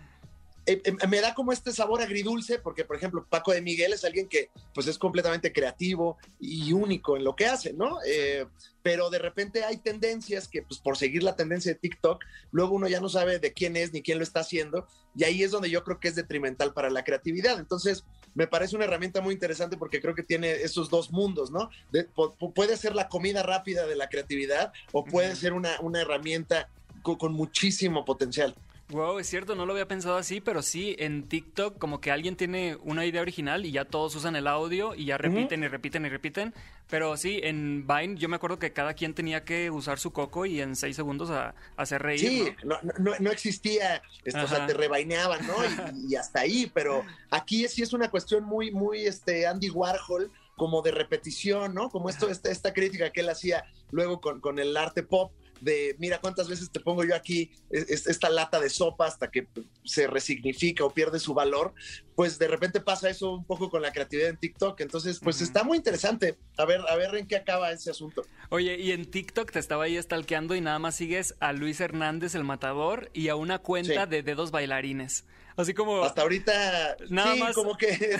eh, 0.65 0.81
eh, 0.85 1.07
me 1.07 1.19
da 1.21 1.33
como 1.33 1.51
este 1.51 1.71
sabor 1.71 2.01
agridulce, 2.01 2.59
porque 2.59 2.85
por 2.85 2.95
ejemplo, 2.95 3.25
Paco 3.29 3.51
de 3.51 3.61
Miguel 3.61 3.93
es 3.93 4.03
alguien 4.05 4.27
que 4.27 4.49
pues 4.73 4.87
es 4.87 4.97
completamente 4.97 5.51
creativo 5.51 6.17
y 6.39 6.71
único 6.73 7.17
en 7.17 7.23
lo 7.23 7.35
que 7.35 7.45
hace, 7.47 7.73
¿no? 7.73 7.97
Eh, 8.07 8.45
pero 8.81 9.09
de 9.09 9.19
repente 9.19 9.63
hay 9.63 9.77
tendencias 9.77 10.47
que 10.47 10.61
pues 10.61 10.79
por 10.79 10.97
seguir 10.97 11.23
la 11.23 11.35
tendencia 11.35 11.73
de 11.73 11.79
TikTok, 11.79 12.23
luego 12.51 12.75
uno 12.75 12.87
ya 12.87 12.99
no 12.99 13.09
sabe 13.09 13.39
de 13.39 13.53
quién 13.53 13.75
es 13.77 13.93
ni 13.93 14.01
quién 14.01 14.17
lo 14.17 14.23
está 14.23 14.41
haciendo, 14.41 14.87
y 15.15 15.23
ahí 15.23 15.43
es 15.43 15.51
donde 15.51 15.69
yo 15.69 15.83
creo 15.83 15.99
que 15.99 16.07
es 16.09 16.15
detrimental 16.15 16.73
para 16.73 16.89
la 16.89 17.03
creatividad. 17.03 17.59
Entonces, 17.59 18.03
me 18.35 18.47
parece 18.47 18.75
una 18.75 18.85
herramienta 18.85 19.21
muy 19.21 19.33
interesante 19.33 19.77
porque 19.77 20.01
creo 20.01 20.15
que 20.15 20.23
tiene 20.23 20.51
esos 20.51 20.89
dos 20.89 21.11
mundos, 21.11 21.51
¿no? 21.51 21.69
De- 21.91 22.09
pu- 22.09 22.35
pu- 22.37 22.51
puede 22.53 22.77
ser 22.77 22.95
la 22.95 23.07
comida 23.07 23.43
rápida 23.43 23.85
de 23.85 23.95
la 23.95 24.09
creatividad 24.09 24.73
o 24.91 25.03
puede 25.05 25.35
ser 25.35 25.53
una, 25.53 25.79
una 25.81 26.01
herramienta 26.01 26.67
co- 27.03 27.17
con 27.17 27.33
muchísimo 27.33 28.05
potencial. 28.05 28.55
Wow, 28.93 29.17
es 29.17 29.27
cierto, 29.27 29.55
no 29.55 29.65
lo 29.65 29.73
había 29.73 29.87
pensado 29.87 30.17
así, 30.17 30.39
pero 30.39 30.61
sí, 30.61 30.95
en 30.99 31.27
TikTok 31.27 31.79
como 31.79 31.99
que 31.99 32.11
alguien 32.11 32.35
tiene 32.35 32.77
una 32.83 33.05
idea 33.05 33.21
original 33.21 33.65
y 33.65 33.71
ya 33.71 33.85
todos 33.85 34.15
usan 34.15 34.35
el 34.35 34.45
audio 34.47 34.93
y 34.93 35.05
ya 35.05 35.17
repiten 35.17 35.63
y 35.63 35.67
repiten 35.67 36.05
y 36.05 36.09
repiten. 36.09 36.53
Pero 36.89 37.17
sí, 37.17 37.39
en 37.43 37.87
Vine 37.87 38.17
yo 38.17 38.29
me 38.29 38.35
acuerdo 38.35 38.59
que 38.59 38.71
cada 38.71 38.93
quien 38.93 39.15
tenía 39.15 39.43
que 39.43 39.71
usar 39.71 39.97
su 39.97 40.11
coco 40.11 40.45
y 40.45 40.61
en 40.61 40.75
seis 40.75 40.95
segundos 40.95 41.31
a, 41.31 41.55
hacer 41.75 42.03
reír. 42.03 42.19
Sí, 42.19 42.55
¿no? 42.63 42.77
no, 42.83 42.93
no, 42.99 43.11
no 43.19 43.31
existía, 43.31 44.03
esto, 44.23 44.43
o 44.43 44.47
sea, 44.47 44.67
te 44.67 44.73
rebaineaban, 44.73 45.47
¿no? 45.47 45.55
Y, 45.65 46.13
y 46.13 46.15
hasta 46.15 46.41
ahí, 46.41 46.69
pero 46.71 47.03
aquí 47.31 47.67
sí 47.67 47.81
es 47.81 47.93
una 47.93 48.11
cuestión 48.11 48.43
muy, 48.43 48.71
muy 48.71 49.05
este, 49.05 49.47
Andy 49.47 49.71
Warhol 49.71 50.31
como 50.55 50.81
de 50.81 50.91
repetición, 50.91 51.73
¿no? 51.73 51.89
Como 51.89 52.09
esto, 52.09 52.29
esta, 52.29 52.51
esta 52.51 52.73
crítica 52.73 53.11
que 53.11 53.21
él 53.21 53.29
hacía 53.29 53.65
luego 53.91 54.21
con, 54.21 54.39
con 54.39 54.59
el 54.59 54.77
arte 54.77 55.03
pop, 55.03 55.31
de 55.63 55.95
mira 55.99 56.19
cuántas 56.19 56.47
veces 56.47 56.69
te 56.71 56.79
pongo 56.79 57.03
yo 57.03 57.15
aquí 57.15 57.51
es- 57.69 58.07
esta 58.07 58.29
lata 58.29 58.59
de 58.59 58.69
sopa 58.69 59.07
hasta 59.07 59.31
que 59.31 59.47
se 59.83 60.07
resignifica 60.07 60.83
o 60.85 60.93
pierde 60.93 61.19
su 61.19 61.33
valor, 61.33 61.73
pues 62.15 62.37
de 62.39 62.47
repente 62.47 62.81
pasa 62.81 63.09
eso 63.09 63.31
un 63.33 63.45
poco 63.45 63.69
con 63.69 63.81
la 63.81 63.91
creatividad 63.91 64.29
en 64.29 64.37
TikTok. 64.37 64.79
Entonces, 64.81 65.19
pues 65.23 65.41
está 65.41 65.63
muy 65.63 65.77
interesante. 65.77 66.37
A 66.57 66.65
ver, 66.65 66.81
a 66.87 66.95
ver 66.95 67.15
en 67.15 67.27
qué 67.27 67.35
acaba 67.37 67.71
ese 67.71 67.89
asunto. 67.91 68.23
Oye, 68.49 68.77
y 68.79 68.91
en 68.91 69.09
TikTok 69.09 69.51
te 69.51 69.59
estaba 69.59 69.85
ahí 69.85 70.01
stalkeando 70.01 70.55
y 70.55 70.61
nada 70.61 70.79
más 70.79 70.95
sigues 70.95 71.35
a 71.39 71.53
Luis 71.53 71.79
Hernández 71.81 72.35
el 72.35 72.43
matador 72.43 73.09
y 73.13 73.29
a 73.29 73.35
una 73.35 73.59
cuenta 73.59 74.03
Sí. 74.03 74.09
de 74.09 74.23
dedos 74.23 74.51
bailarines. 74.51 75.25
Así 75.55 75.75
como... 75.75 76.03
Hasta 76.03 76.23
ahorita, 76.23 76.97
Nada 77.09 77.33
sí, 77.35 77.39
más- 77.39 77.53
como 77.55 77.77
que 77.77 77.87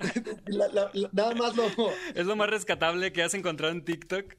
la- 0.46 0.68
la- 0.68 0.90
la- 0.92 1.10
nada 1.12 1.34
más 1.34 1.56
lo, 1.56 1.64
Es 2.14 2.26
lo 2.26 2.36
más 2.36 2.48
rescatable 2.48 3.12
que 3.12 3.22
has 3.22 3.34
encontrado 3.34 3.72
en 3.72 3.84
TikTok. 3.84 4.34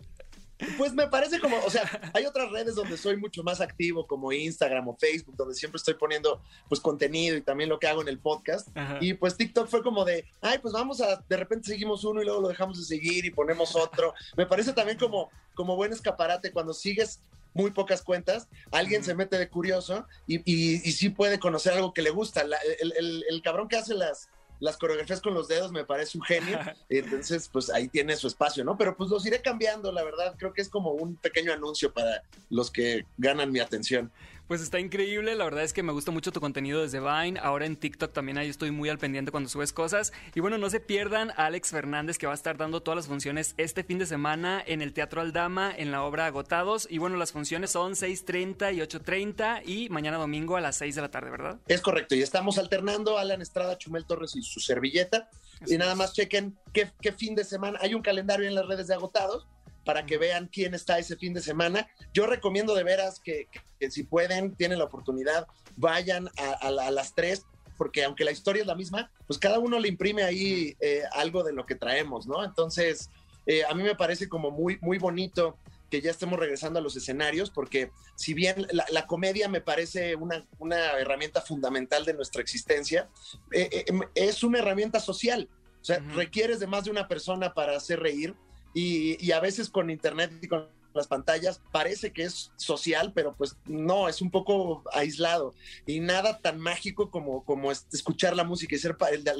Pues 0.77 0.93
me 0.93 1.07
parece 1.07 1.39
como, 1.39 1.57
o 1.63 1.69
sea, 1.69 2.11
hay 2.13 2.25
otras 2.25 2.49
redes 2.51 2.75
donde 2.75 2.97
soy 2.97 3.15
mucho 3.17 3.43
más 3.43 3.61
activo, 3.61 4.07
como 4.07 4.31
Instagram 4.31 4.87
o 4.87 4.97
Facebook, 4.97 5.35
donde 5.37 5.53
siempre 5.53 5.77
estoy 5.77 5.93
poniendo 5.93 6.41
pues 6.67 6.81
contenido 6.81 7.37
y 7.37 7.41
también 7.41 7.69
lo 7.69 7.77
que 7.79 7.87
hago 7.87 8.01
en 8.01 8.07
el 8.07 8.17
podcast. 8.19 8.69
Ajá. 8.75 8.97
Y 8.99 9.13
pues 9.13 9.37
TikTok 9.37 9.67
fue 9.67 9.83
como 9.83 10.03
de, 10.03 10.25
ay, 10.41 10.57
pues 10.59 10.73
vamos 10.73 10.99
a, 11.01 11.23
de 11.29 11.37
repente 11.37 11.67
seguimos 11.67 12.03
uno 12.03 12.21
y 12.21 12.25
luego 12.25 12.41
lo 12.41 12.47
dejamos 12.49 12.77
de 12.79 12.85
seguir 12.85 13.25
y 13.25 13.29
ponemos 13.31 13.75
otro. 13.75 14.13
Me 14.35 14.45
parece 14.47 14.73
también 14.73 14.97
como, 14.97 15.29
como 15.53 15.75
buen 15.75 15.93
escaparate 15.93 16.51
cuando 16.51 16.73
sigues 16.73 17.19
muy 17.53 17.71
pocas 17.71 18.01
cuentas, 18.03 18.47
alguien 18.71 19.03
se 19.03 19.15
mete 19.15 19.37
de 19.37 19.49
curioso 19.49 20.05
y, 20.27 20.37
y, 20.45 20.75
y 20.87 20.91
sí 20.91 21.09
puede 21.09 21.39
conocer 21.39 21.73
algo 21.73 21.91
que 21.93 22.03
le 22.03 22.11
gusta. 22.11 22.43
La- 22.43 22.59
el, 22.79 22.93
el- 22.97 23.25
el 23.29 23.41
cabrón 23.41 23.67
que 23.67 23.77
hace 23.77 23.95
las, 23.95 24.29
las 24.59 24.77
coreografías 24.77 25.21
con 25.21 25.33
los 25.33 25.47
dedos 25.47 25.71
me 25.71 25.85
parece 25.85 26.17
un 26.17 26.23
genio. 26.23 26.59
Entonces, 26.89 27.49
pues 27.51 27.69
ahí 27.69 27.87
tiene 27.87 28.15
su 28.15 28.27
espacio, 28.27 28.63
¿no? 28.63 28.77
Pero 28.77 28.95
pues 28.95 29.09
los 29.09 29.25
iré 29.25 29.41
cambiando, 29.41 29.91
la 29.91 30.03
verdad. 30.03 30.35
Creo 30.37 30.53
que 30.53 30.61
es 30.61 30.69
como 30.69 30.91
un 30.91 31.15
pequeño 31.15 31.53
anuncio 31.53 31.93
para 31.93 32.23
los 32.49 32.71
que 32.71 33.05
ganan 33.17 33.51
mi 33.51 33.59
atención. 33.59 34.11
Pues 34.47 34.61
está 34.61 34.79
increíble, 34.79 35.35
la 35.35 35.43
verdad 35.43 35.65
es 35.65 35.73
que 35.73 35.83
me 35.83 35.91
gusta 35.91 36.11
mucho 36.11 36.31
tu 36.31 36.39
contenido 36.39 36.81
desde 36.81 37.01
Vine, 37.01 37.37
ahora 37.37 37.65
en 37.65 37.75
TikTok 37.75 38.13
también 38.13 38.37
ahí 38.37 38.47
estoy 38.47 38.71
muy 38.71 38.87
al 38.87 38.97
pendiente 38.97 39.29
cuando 39.29 39.49
subes 39.49 39.73
cosas. 39.73 40.13
Y 40.35 40.39
bueno, 40.39 40.57
no 40.57 40.69
se 40.69 40.79
pierdan 40.79 41.31
a 41.31 41.47
Alex 41.47 41.71
Fernández 41.71 42.17
que 42.17 42.27
va 42.27 42.31
a 42.31 42.35
estar 42.35 42.55
dando 42.55 42.81
todas 42.81 42.95
las 42.95 43.07
funciones 43.07 43.55
este 43.57 43.83
fin 43.83 43.99
de 43.99 44.05
semana 44.05 44.63
en 44.65 44.81
el 44.81 44.93
Teatro 44.93 45.19
Aldama 45.19 45.73
en 45.75 45.91
la 45.91 46.01
obra 46.01 46.27
Agotados. 46.27 46.87
Y 46.89 46.97
bueno, 46.97 47.17
las 47.17 47.33
funciones 47.33 47.71
son 47.71 47.91
6.30 47.91 48.73
y 48.73 48.79
8.30 48.79 49.63
y 49.65 49.89
mañana 49.89 50.15
domingo 50.15 50.55
a 50.55 50.61
las 50.61 50.77
6 50.77 50.95
de 50.95 51.01
la 51.01 51.11
tarde, 51.11 51.29
¿verdad? 51.29 51.59
Es 51.67 51.81
correcto, 51.81 52.15
y 52.15 52.21
estamos 52.21 52.57
alternando 52.57 53.17
Alan 53.17 53.41
Estrada, 53.41 53.77
Chumel 53.77 54.05
Torres 54.05 54.33
y 54.37 54.41
su 54.43 54.61
servilleta. 54.61 55.29
Así 55.59 55.75
y 55.75 55.77
nada 55.77 55.93
más 55.95 56.13
chequen 56.13 56.57
qué, 56.71 56.89
qué 57.01 57.11
fin 57.11 57.35
de 57.35 57.43
semana. 57.43 57.79
Hay 57.81 57.93
un 57.93 58.01
calendario 58.01 58.47
en 58.47 58.55
las 58.55 58.65
redes 58.65 58.87
de 58.87 58.93
agotados 58.93 59.45
para 59.87 60.05
que 60.05 60.17
vean 60.19 60.47
quién 60.51 60.75
está 60.75 60.99
ese 60.99 61.15
fin 61.15 61.33
de 61.33 61.41
semana. 61.41 61.87
Yo 62.13 62.27
recomiendo 62.27 62.75
de 62.75 62.83
veras 62.83 63.19
que, 63.19 63.47
que- 63.51 63.61
que 63.79 63.89
si 63.89 64.03
pueden, 64.03 64.53
tienen 64.55 64.77
la 64.77 64.85
oportunidad, 64.85 65.47
vayan 65.75 66.27
a, 66.37 66.67
a 66.67 66.87
a 66.87 66.91
las 66.91 67.15
tres, 67.15 67.45
porque 67.77 68.03
aunque 68.03 68.23
la 68.25 68.31
historia 68.31 68.61
es 68.61 68.67
la 68.67 68.75
misma, 68.75 69.11
pues 69.27 69.39
cada 69.39 69.57
uno 69.59 69.79
le 69.79 69.87
imprime 69.87 70.23
ahí 70.23 70.75
eh, 70.79 71.01
algo 71.13 71.43
de 71.43 71.53
lo 71.53 71.65
que 71.65 71.75
traemos, 71.75 72.27
¿no? 72.27 72.43
Entonces, 72.43 73.09
eh, 73.45 73.63
a 73.69 73.73
mí 73.73 73.81
me 73.83 73.95
parece 73.95 74.27
como 74.27 74.51
muy, 74.51 74.77
muy 74.81 74.97
bonito 74.97 75.57
que 75.89 76.01
ya 76.01 76.11
estemos 76.11 76.37
regresando 76.37 76.79
a 76.79 76.81
los 76.81 76.97
escenarios, 76.97 77.49
porque 77.49 77.91
si 78.15 78.33
bien 78.33 78.67
la, 78.71 78.85
la 78.89 79.07
comedia 79.07 79.47
me 79.47 79.61
parece 79.61 80.15
una, 80.15 80.45
una 80.59 80.97
herramienta 80.99 81.39
fundamental 81.41 82.03
de 82.03 82.13
nuestra 82.13 82.41
existencia, 82.41 83.07
eh, 83.53 83.69
eh, 83.71 83.85
es 84.15 84.43
una 84.43 84.59
herramienta 84.59 84.99
social. 84.99 85.47
O 85.79 85.85
sea, 85.87 85.99
requieres 86.15 86.59
de 86.59 86.67
más 86.67 86.83
de 86.85 86.91
una 86.91 87.07
persona 87.07 87.53
para 87.53 87.77
hacer 87.77 87.99
reír 88.01 88.35
y, 88.77 89.17
y 89.25 89.31
a 89.31 89.39
veces 89.39 89.69
con 89.69 89.89
internet 89.89 90.31
y 90.41 90.47
con 90.47 90.67
las 90.93 91.07
pantallas 91.07 91.61
parece 91.71 92.11
que 92.11 92.23
es 92.23 92.51
social, 92.55 93.11
pero 93.13 93.35
pues 93.35 93.55
no, 93.65 94.09
es 94.09 94.19
un 94.21 94.31
poco 94.31 94.83
aislado 94.93 95.53
y 95.85 95.99
nada 95.99 96.39
tan 96.39 96.59
mágico 96.59 97.11
como, 97.11 97.43
como 97.45 97.71
es- 97.71 97.85
escuchar 97.93 98.35
la 98.35 98.43
música 98.43 98.75
y 98.75 98.79
ser, 98.79 98.97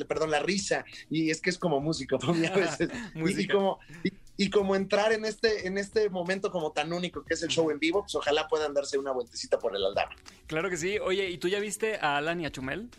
perdón, 0.08 0.30
la 0.30 0.40
risa. 0.40 0.86
Y 1.10 1.32
es 1.32 1.42
que 1.42 1.50
es 1.50 1.58
como 1.58 1.80
música 1.80 2.18
para 2.20 2.34
mí 2.34 2.46
a 2.46 2.52
veces. 2.56 2.90
y, 3.16 3.42
y 3.42 3.48
como, 3.48 3.80
y, 4.04 4.12
y 4.46 4.50
como 4.52 4.76
entrar 4.76 5.12
en 5.14 5.26
este, 5.26 5.68
en 5.68 5.80
este 5.80 6.10
momento 6.12 6.52
como 6.52 6.72
tan 6.74 6.94
único 6.94 7.24
que 7.26 7.34
es 7.34 7.42
el 7.42 7.50
show 7.50 7.72
en 7.72 7.80
vivo, 7.80 8.02
pues 8.04 8.14
ojalá 8.14 8.48
puedan 8.48 8.76
darse 8.76 9.00
una 9.00 9.12
vueltecita 9.12 9.58
por 9.58 9.76
el 9.76 9.84
Aldama. 9.84 10.16
Claro 10.46 10.70
que 10.70 10.78
sí. 10.78 11.00
Oye, 11.00 11.28
¿y 11.32 11.40
tú 11.40 11.48
ya 11.48 11.60
viste 11.60 11.96
a 12.00 12.18
Alan 12.18 12.40
y 12.40 12.46
a 12.46 12.52
Chumel? 12.52 12.90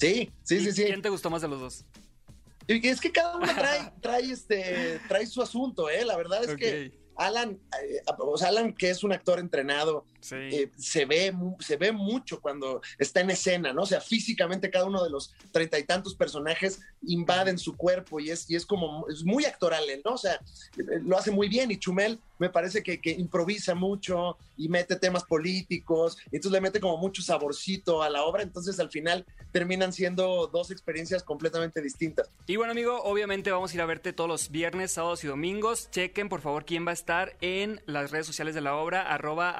Sí, 0.00 0.30
sí, 0.44 0.56
¿Y 0.56 0.60
sí, 0.64 0.72
sí. 0.72 0.84
¿Quién 0.86 1.02
te 1.02 1.10
gustó 1.10 1.28
más 1.28 1.42
de 1.42 1.48
los 1.48 1.60
dos? 1.60 1.84
Es 2.66 3.00
que 3.00 3.12
cada 3.12 3.36
uno 3.36 3.46
trae, 3.54 3.92
trae, 4.00 4.30
este, 4.30 5.00
trae 5.08 5.26
su 5.26 5.42
asunto, 5.42 5.90
¿eh? 5.90 6.04
La 6.04 6.16
verdad 6.16 6.44
es 6.44 6.56
que 6.56 6.92
Alan, 7.16 7.60
eh, 7.82 8.02
o 8.18 8.38
sea, 8.38 8.48
Alan, 8.48 8.72
que 8.74 8.90
es 8.90 9.04
un 9.04 9.12
actor 9.12 9.38
entrenado, 9.38 10.06
eh, 10.30 10.70
se, 10.76 11.04
ve, 11.04 11.34
se 11.60 11.76
ve 11.76 11.92
mucho 11.92 12.40
cuando 12.40 12.80
está 12.98 13.20
en 13.20 13.30
escena, 13.30 13.72
¿no? 13.72 13.82
O 13.82 13.86
sea, 13.86 14.00
físicamente 14.00 14.70
cada 14.70 14.84
uno 14.84 15.02
de 15.02 15.10
los 15.10 15.34
treinta 15.50 15.78
y 15.78 15.84
tantos 15.84 16.14
personajes 16.14 16.80
invaden 17.02 17.58
su 17.58 17.76
cuerpo 17.76 18.20
y 18.20 18.30
es, 18.30 18.48
y 18.48 18.56
es 18.56 18.64
como, 18.64 19.06
es 19.08 19.24
muy 19.24 19.44
actoral, 19.44 19.84
¿no? 20.04 20.12
O 20.12 20.18
sea, 20.18 20.34
eh, 20.34 21.00
lo 21.02 21.18
hace 21.18 21.30
muy 21.30 21.48
bien 21.48 21.70
y 21.70 21.78
Chumel 21.78 22.20
me 22.38 22.50
parece 22.50 22.82
que, 22.82 23.00
que 23.00 23.10
improvisa 23.10 23.74
mucho 23.74 24.36
y 24.56 24.68
mete 24.68 24.96
temas 24.96 25.24
políticos, 25.24 26.16
y 26.30 26.36
entonces 26.36 26.52
le 26.52 26.60
mete 26.60 26.80
como 26.80 26.96
mucho 26.96 27.22
saborcito 27.22 28.02
a 28.02 28.10
la 28.10 28.24
obra, 28.24 28.42
entonces 28.42 28.78
al 28.80 28.90
final 28.90 29.24
terminan 29.52 29.92
siendo 29.92 30.48
dos 30.48 30.70
experiencias 30.70 31.22
completamente 31.22 31.80
distintas. 31.80 32.30
Y 32.46 32.56
bueno, 32.56 32.72
amigo, 32.72 33.02
obviamente 33.02 33.50
vamos 33.50 33.72
a 33.72 33.74
ir 33.74 33.80
a 33.82 33.86
verte 33.86 34.12
todos 34.12 34.28
los 34.28 34.50
viernes, 34.50 34.92
sábados 34.92 35.22
y 35.24 35.28
domingos. 35.28 35.90
Chequen, 35.90 36.28
por 36.28 36.40
favor, 36.40 36.64
quién 36.64 36.86
va 36.86 36.90
a 36.90 36.94
estar 36.94 37.36
en 37.40 37.80
las 37.86 38.10
redes 38.10 38.26
sociales 38.26 38.54
de 38.54 38.60
la 38.60 38.76
obra, 38.76 39.02
arroba 39.02 39.50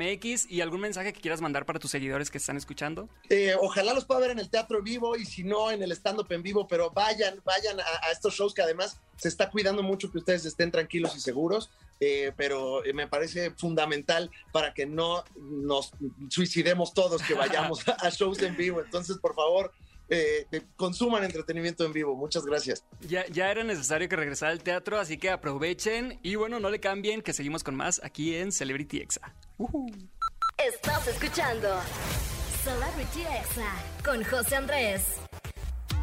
agotadosmx, 0.00 0.50
y 0.50 0.60
algún 0.60 0.80
mensaje 0.80 1.12
que 1.12 1.20
quieras 1.20 1.40
mandar 1.40 1.66
para 1.66 1.78
tus 1.78 1.90
seguidores 1.90 2.30
que 2.30 2.38
están 2.38 2.56
escuchando. 2.56 3.08
Eh, 3.28 3.54
ojalá 3.60 3.94
los 3.94 4.04
pueda 4.04 4.20
ver 4.20 4.30
en 4.30 4.38
el 4.38 4.50
teatro 4.50 4.78
en 4.78 4.84
vivo 4.84 5.16
y 5.16 5.24
si 5.24 5.44
no 5.44 5.70
en 5.70 5.82
el 5.82 5.92
stand-up 5.92 6.30
en 6.30 6.42
vivo, 6.42 6.66
pero 6.66 6.90
vayan, 6.90 7.40
vayan 7.44 7.80
a, 7.80 8.06
a 8.06 8.12
estos 8.12 8.34
shows 8.34 8.54
que 8.54 8.62
además 8.62 9.00
se 9.18 9.28
está 9.28 9.50
cuidando 9.50 9.82
mucho 9.82 10.10
que 10.10 10.18
ustedes 10.18 10.44
estén 10.44 10.70
tranquilos 10.70 11.16
y 11.16 11.20
seguros, 11.20 11.70
eh, 12.00 12.32
pero 12.36 12.84
eh, 12.84 12.92
me 12.92 13.08
parece 13.08 13.50
fundamental 13.50 14.30
para 14.52 14.72
que 14.72 14.86
no 14.86 15.24
nos 15.36 15.90
suicidemos 16.28 16.94
todos 16.94 17.22
que 17.22 17.34
vayamos 17.34 17.80
a 17.98 18.08
shows 18.10 18.40
en 18.42 18.56
vivo. 18.56 18.80
Entonces, 18.80 19.18
por 19.18 19.34
favor, 19.34 19.72
eh, 20.08 20.46
consuman 20.76 21.24
entretenimiento 21.24 21.84
en 21.84 21.92
vivo. 21.92 22.14
Muchas 22.14 22.44
gracias. 22.44 22.84
Ya, 23.00 23.26
ya 23.26 23.50
era 23.50 23.64
necesario 23.64 24.08
que 24.08 24.16
regresara 24.16 24.52
al 24.52 24.62
teatro, 24.62 24.98
así 24.98 25.18
que 25.18 25.30
aprovechen 25.30 26.18
y 26.22 26.34
bueno, 26.34 26.60
no 26.60 26.70
le 26.70 26.80
cambien, 26.80 27.22
que 27.22 27.32
seguimos 27.32 27.62
con 27.62 27.74
más 27.74 28.00
aquí 28.02 28.34
en 28.34 28.52
Celebrity 28.52 28.98
Exa. 28.98 29.34
Estás 30.56 31.06
escuchando 31.08 31.68
Celebrity 32.64 33.20
Exa 33.20 33.72
con 34.04 34.24
José 34.24 34.56
Andrés. 34.56 35.27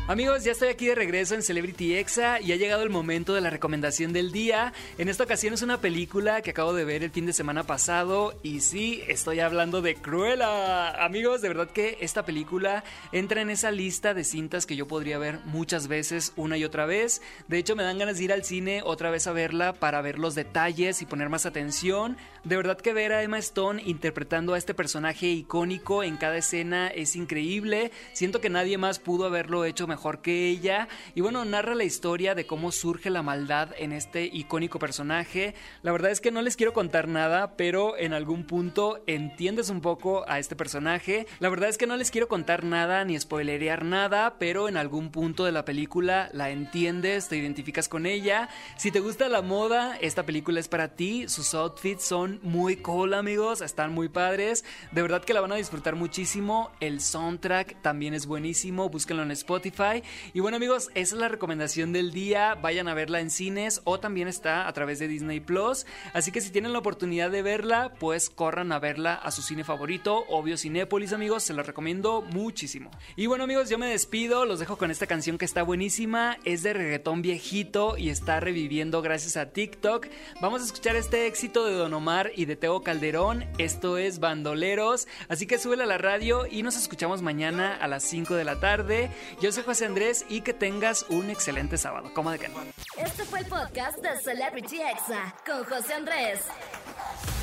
Amigos, 0.07 0.43
ya 0.43 0.51
estoy 0.51 0.67
aquí 0.67 0.85
de 0.85 0.93
regreso 0.93 1.33
en 1.33 1.41
Celebrity 1.41 1.95
Exa 1.95 2.39
y 2.39 2.51
ha 2.51 2.57
llegado 2.57 2.83
el 2.83 2.91
momento 2.91 3.33
de 3.33 3.41
la 3.41 3.49
recomendación 3.49 4.13
del 4.13 4.31
día. 4.31 4.71
En 4.99 5.09
esta 5.09 5.23
ocasión 5.23 5.55
es 5.55 5.63
una 5.63 5.81
película 5.81 6.43
que 6.43 6.51
acabo 6.51 6.75
de 6.75 6.85
ver 6.85 7.03
el 7.03 7.09
fin 7.09 7.25
de 7.25 7.33
semana 7.33 7.63
pasado 7.63 8.35
y 8.43 8.59
sí, 8.59 9.01
estoy 9.07 9.39
hablando 9.39 9.81
de 9.81 9.95
Cruella. 9.95 11.03
Amigos, 11.03 11.41
de 11.41 11.47
verdad 11.47 11.71
que 11.71 11.97
esta 12.01 12.23
película 12.23 12.83
entra 13.13 13.41
en 13.41 13.49
esa 13.49 13.71
lista 13.71 14.13
de 14.13 14.23
cintas 14.23 14.67
que 14.67 14.75
yo 14.75 14.87
podría 14.87 15.17
ver 15.17 15.39
muchas 15.45 15.87
veces, 15.87 16.33
una 16.35 16.55
y 16.55 16.65
otra 16.65 16.85
vez. 16.85 17.23
De 17.47 17.57
hecho, 17.57 17.75
me 17.75 17.81
dan 17.81 17.97
ganas 17.97 18.19
de 18.19 18.25
ir 18.25 18.31
al 18.31 18.45
cine 18.45 18.83
otra 18.85 19.09
vez 19.09 19.25
a 19.25 19.31
verla 19.31 19.73
para 19.73 20.01
ver 20.01 20.19
los 20.19 20.35
detalles 20.35 21.01
y 21.01 21.07
poner 21.07 21.29
más 21.29 21.47
atención. 21.47 22.15
De 22.43 22.57
verdad 22.57 22.77
que 22.77 22.93
ver 22.93 23.11
a 23.11 23.23
Emma 23.23 23.39
Stone 23.39 23.81
interpretando 23.83 24.53
a 24.53 24.59
este 24.59 24.75
personaje 24.75 25.25
icónico 25.25 26.03
en 26.03 26.17
cada 26.17 26.37
escena 26.37 26.89
es 26.89 27.15
increíble. 27.15 27.91
Siento 28.13 28.39
que 28.39 28.51
nadie 28.51 28.77
más 28.77 28.99
pudo 28.99 29.25
haberlo 29.25 29.65
hecho 29.65 29.87
mejor 29.87 29.94
que 30.21 30.49
ella. 30.49 30.87
Y 31.15 31.21
bueno, 31.21 31.45
narra 31.45 31.75
la 31.75 31.83
historia 31.83 32.35
de 32.35 32.45
cómo 32.45 32.71
surge 32.71 33.09
la 33.09 33.23
maldad 33.23 33.69
en 33.77 33.91
este 33.91 34.25
icónico 34.25 34.77
personaje. 34.77 35.55
La 35.81 35.91
verdad 35.91 36.11
es 36.11 36.21
que 36.21 36.31
no 36.31 36.41
les 36.41 36.55
quiero 36.55 36.73
contar 36.73 37.07
nada, 37.07 37.55
pero 37.57 37.97
en 37.97 38.13
algún 38.13 38.43
punto 38.45 39.03
entiendes 39.07 39.69
un 39.69 39.81
poco 39.81 40.23
a 40.27 40.39
este 40.39 40.55
personaje. 40.55 41.27
La 41.39 41.49
verdad 41.49 41.69
es 41.69 41.77
que 41.77 41.87
no 41.87 41.97
les 41.97 42.11
quiero 42.11 42.27
contar 42.27 42.63
nada 42.63 43.03
ni 43.05 43.19
spoilerear 43.19 43.83
nada, 43.83 44.35
pero 44.37 44.69
en 44.69 44.77
algún 44.77 45.09
punto 45.09 45.45
de 45.45 45.51
la 45.51 45.65
película 45.65 46.29
la 46.33 46.49
entiendes, 46.49 47.27
te 47.27 47.37
identificas 47.37 47.89
con 47.89 48.05
ella. 48.05 48.49
Si 48.77 48.91
te 48.91 48.99
gusta 48.99 49.27
la 49.29 49.41
moda, 49.41 49.97
esta 50.01 50.23
película 50.23 50.59
es 50.59 50.67
para 50.67 50.95
ti. 50.95 51.27
Sus 51.27 51.53
outfits 51.55 52.05
son 52.05 52.39
muy 52.43 52.77
cool, 52.77 53.13
amigos, 53.13 53.61
están 53.61 53.93
muy 53.93 54.09
padres. 54.09 54.63
De 54.91 55.01
verdad 55.01 55.23
que 55.23 55.33
la 55.33 55.41
van 55.41 55.51
a 55.51 55.55
disfrutar 55.55 55.95
muchísimo. 55.95 56.71
El 56.79 57.01
soundtrack 57.01 57.81
también 57.81 58.13
es 58.13 58.25
buenísimo. 58.25 58.89
Búsquenlo 58.89 59.23
en 59.23 59.31
Spotify. 59.31 59.84
Y 60.33 60.39
bueno 60.39 60.57
amigos, 60.57 60.89
esa 60.95 61.15
es 61.15 61.21
la 61.21 61.27
recomendación 61.27 61.93
del 61.93 62.11
día. 62.11 62.55
Vayan 62.55 62.87
a 62.87 62.93
verla 62.93 63.19
en 63.19 63.29
cines 63.29 63.81
o 63.83 63.99
también 63.99 64.27
está 64.27 64.67
a 64.67 64.73
través 64.73 64.99
de 64.99 65.07
Disney 65.07 65.39
Plus. 65.39 65.85
Así 66.13 66.31
que 66.31 66.41
si 66.41 66.49
tienen 66.49 66.73
la 66.73 66.79
oportunidad 66.79 67.29
de 67.29 67.41
verla, 67.41 67.93
pues 67.99 68.29
corran 68.29 68.71
a 68.71 68.79
verla 68.79 69.13
a 69.13 69.31
su 69.31 69.41
cine 69.41 69.63
favorito, 69.63 70.25
obvio 70.29 70.57
Cinépolis 70.57 71.13
amigos, 71.13 71.43
se 71.43 71.53
la 71.53 71.63
recomiendo 71.63 72.21
muchísimo. 72.21 72.89
Y 73.15 73.27
bueno 73.27 73.43
amigos, 73.43 73.69
yo 73.69 73.77
me 73.77 73.87
despido, 73.87 74.45
los 74.45 74.59
dejo 74.59 74.77
con 74.77 74.91
esta 74.91 75.07
canción 75.07 75.37
que 75.37 75.45
está 75.45 75.63
buenísima, 75.63 76.37
es 76.45 76.63
de 76.63 76.73
reggaetón 76.73 77.21
viejito 77.21 77.97
y 77.97 78.09
está 78.09 78.39
reviviendo 78.39 79.01
gracias 79.01 79.37
a 79.37 79.51
TikTok. 79.51 80.07
Vamos 80.41 80.61
a 80.61 80.65
escuchar 80.65 80.95
este 80.95 81.27
éxito 81.27 81.65
de 81.65 81.73
Don 81.73 81.93
Omar 81.93 82.31
y 82.35 82.45
de 82.45 82.55
Teo 82.55 82.81
Calderón, 82.81 83.45
esto 83.57 83.97
es 83.97 84.19
Bandoleros, 84.19 85.07
así 85.29 85.45
que 85.45 85.59
súbela 85.59 85.83
a 85.83 85.87
la 85.87 85.97
radio 85.97 86.47
y 86.49 86.63
nos 86.63 86.77
escuchamos 86.77 87.21
mañana 87.21 87.75
a 87.75 87.87
las 87.87 88.03
5 88.03 88.35
de 88.35 88.43
la 88.43 88.59
tarde. 88.59 89.09
Yo 89.41 89.51
soy 89.51 89.63
José 89.63 89.74
Andrés 89.83 90.25
y 90.29 90.41
que 90.41 90.53
tengas 90.53 91.05
un 91.09 91.29
excelente 91.29 91.77
sábado. 91.77 92.13
Coma 92.13 92.31
de 92.31 92.39
can. 92.39 92.53
Este 92.97 93.25
fue 93.25 93.39
el 93.39 93.47
podcast 93.47 93.97
de 93.97 94.17
Celebrity 94.19 94.81
Exa 94.81 95.35
con 95.45 95.65
José 95.65 95.95
Andrés. 95.95 96.41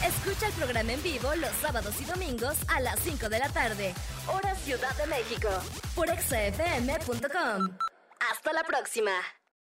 Escucha 0.06 0.46
el 0.46 0.52
programa 0.54 0.92
en 0.92 1.02
vivo 1.02 1.34
los 1.36 1.52
sábados 1.60 2.00
y 2.00 2.04
domingos 2.04 2.56
a 2.68 2.80
las 2.80 2.98
5 3.00 3.28
de 3.28 3.38
la 3.38 3.48
tarde, 3.50 3.94
hora 4.26 4.54
Ciudad 4.54 4.96
de 4.96 5.06
México, 5.06 5.48
por 5.94 6.08
exafm.com. 6.08 7.76
Hasta 8.30 8.52
la 8.52 8.62
próxima. 8.64 9.12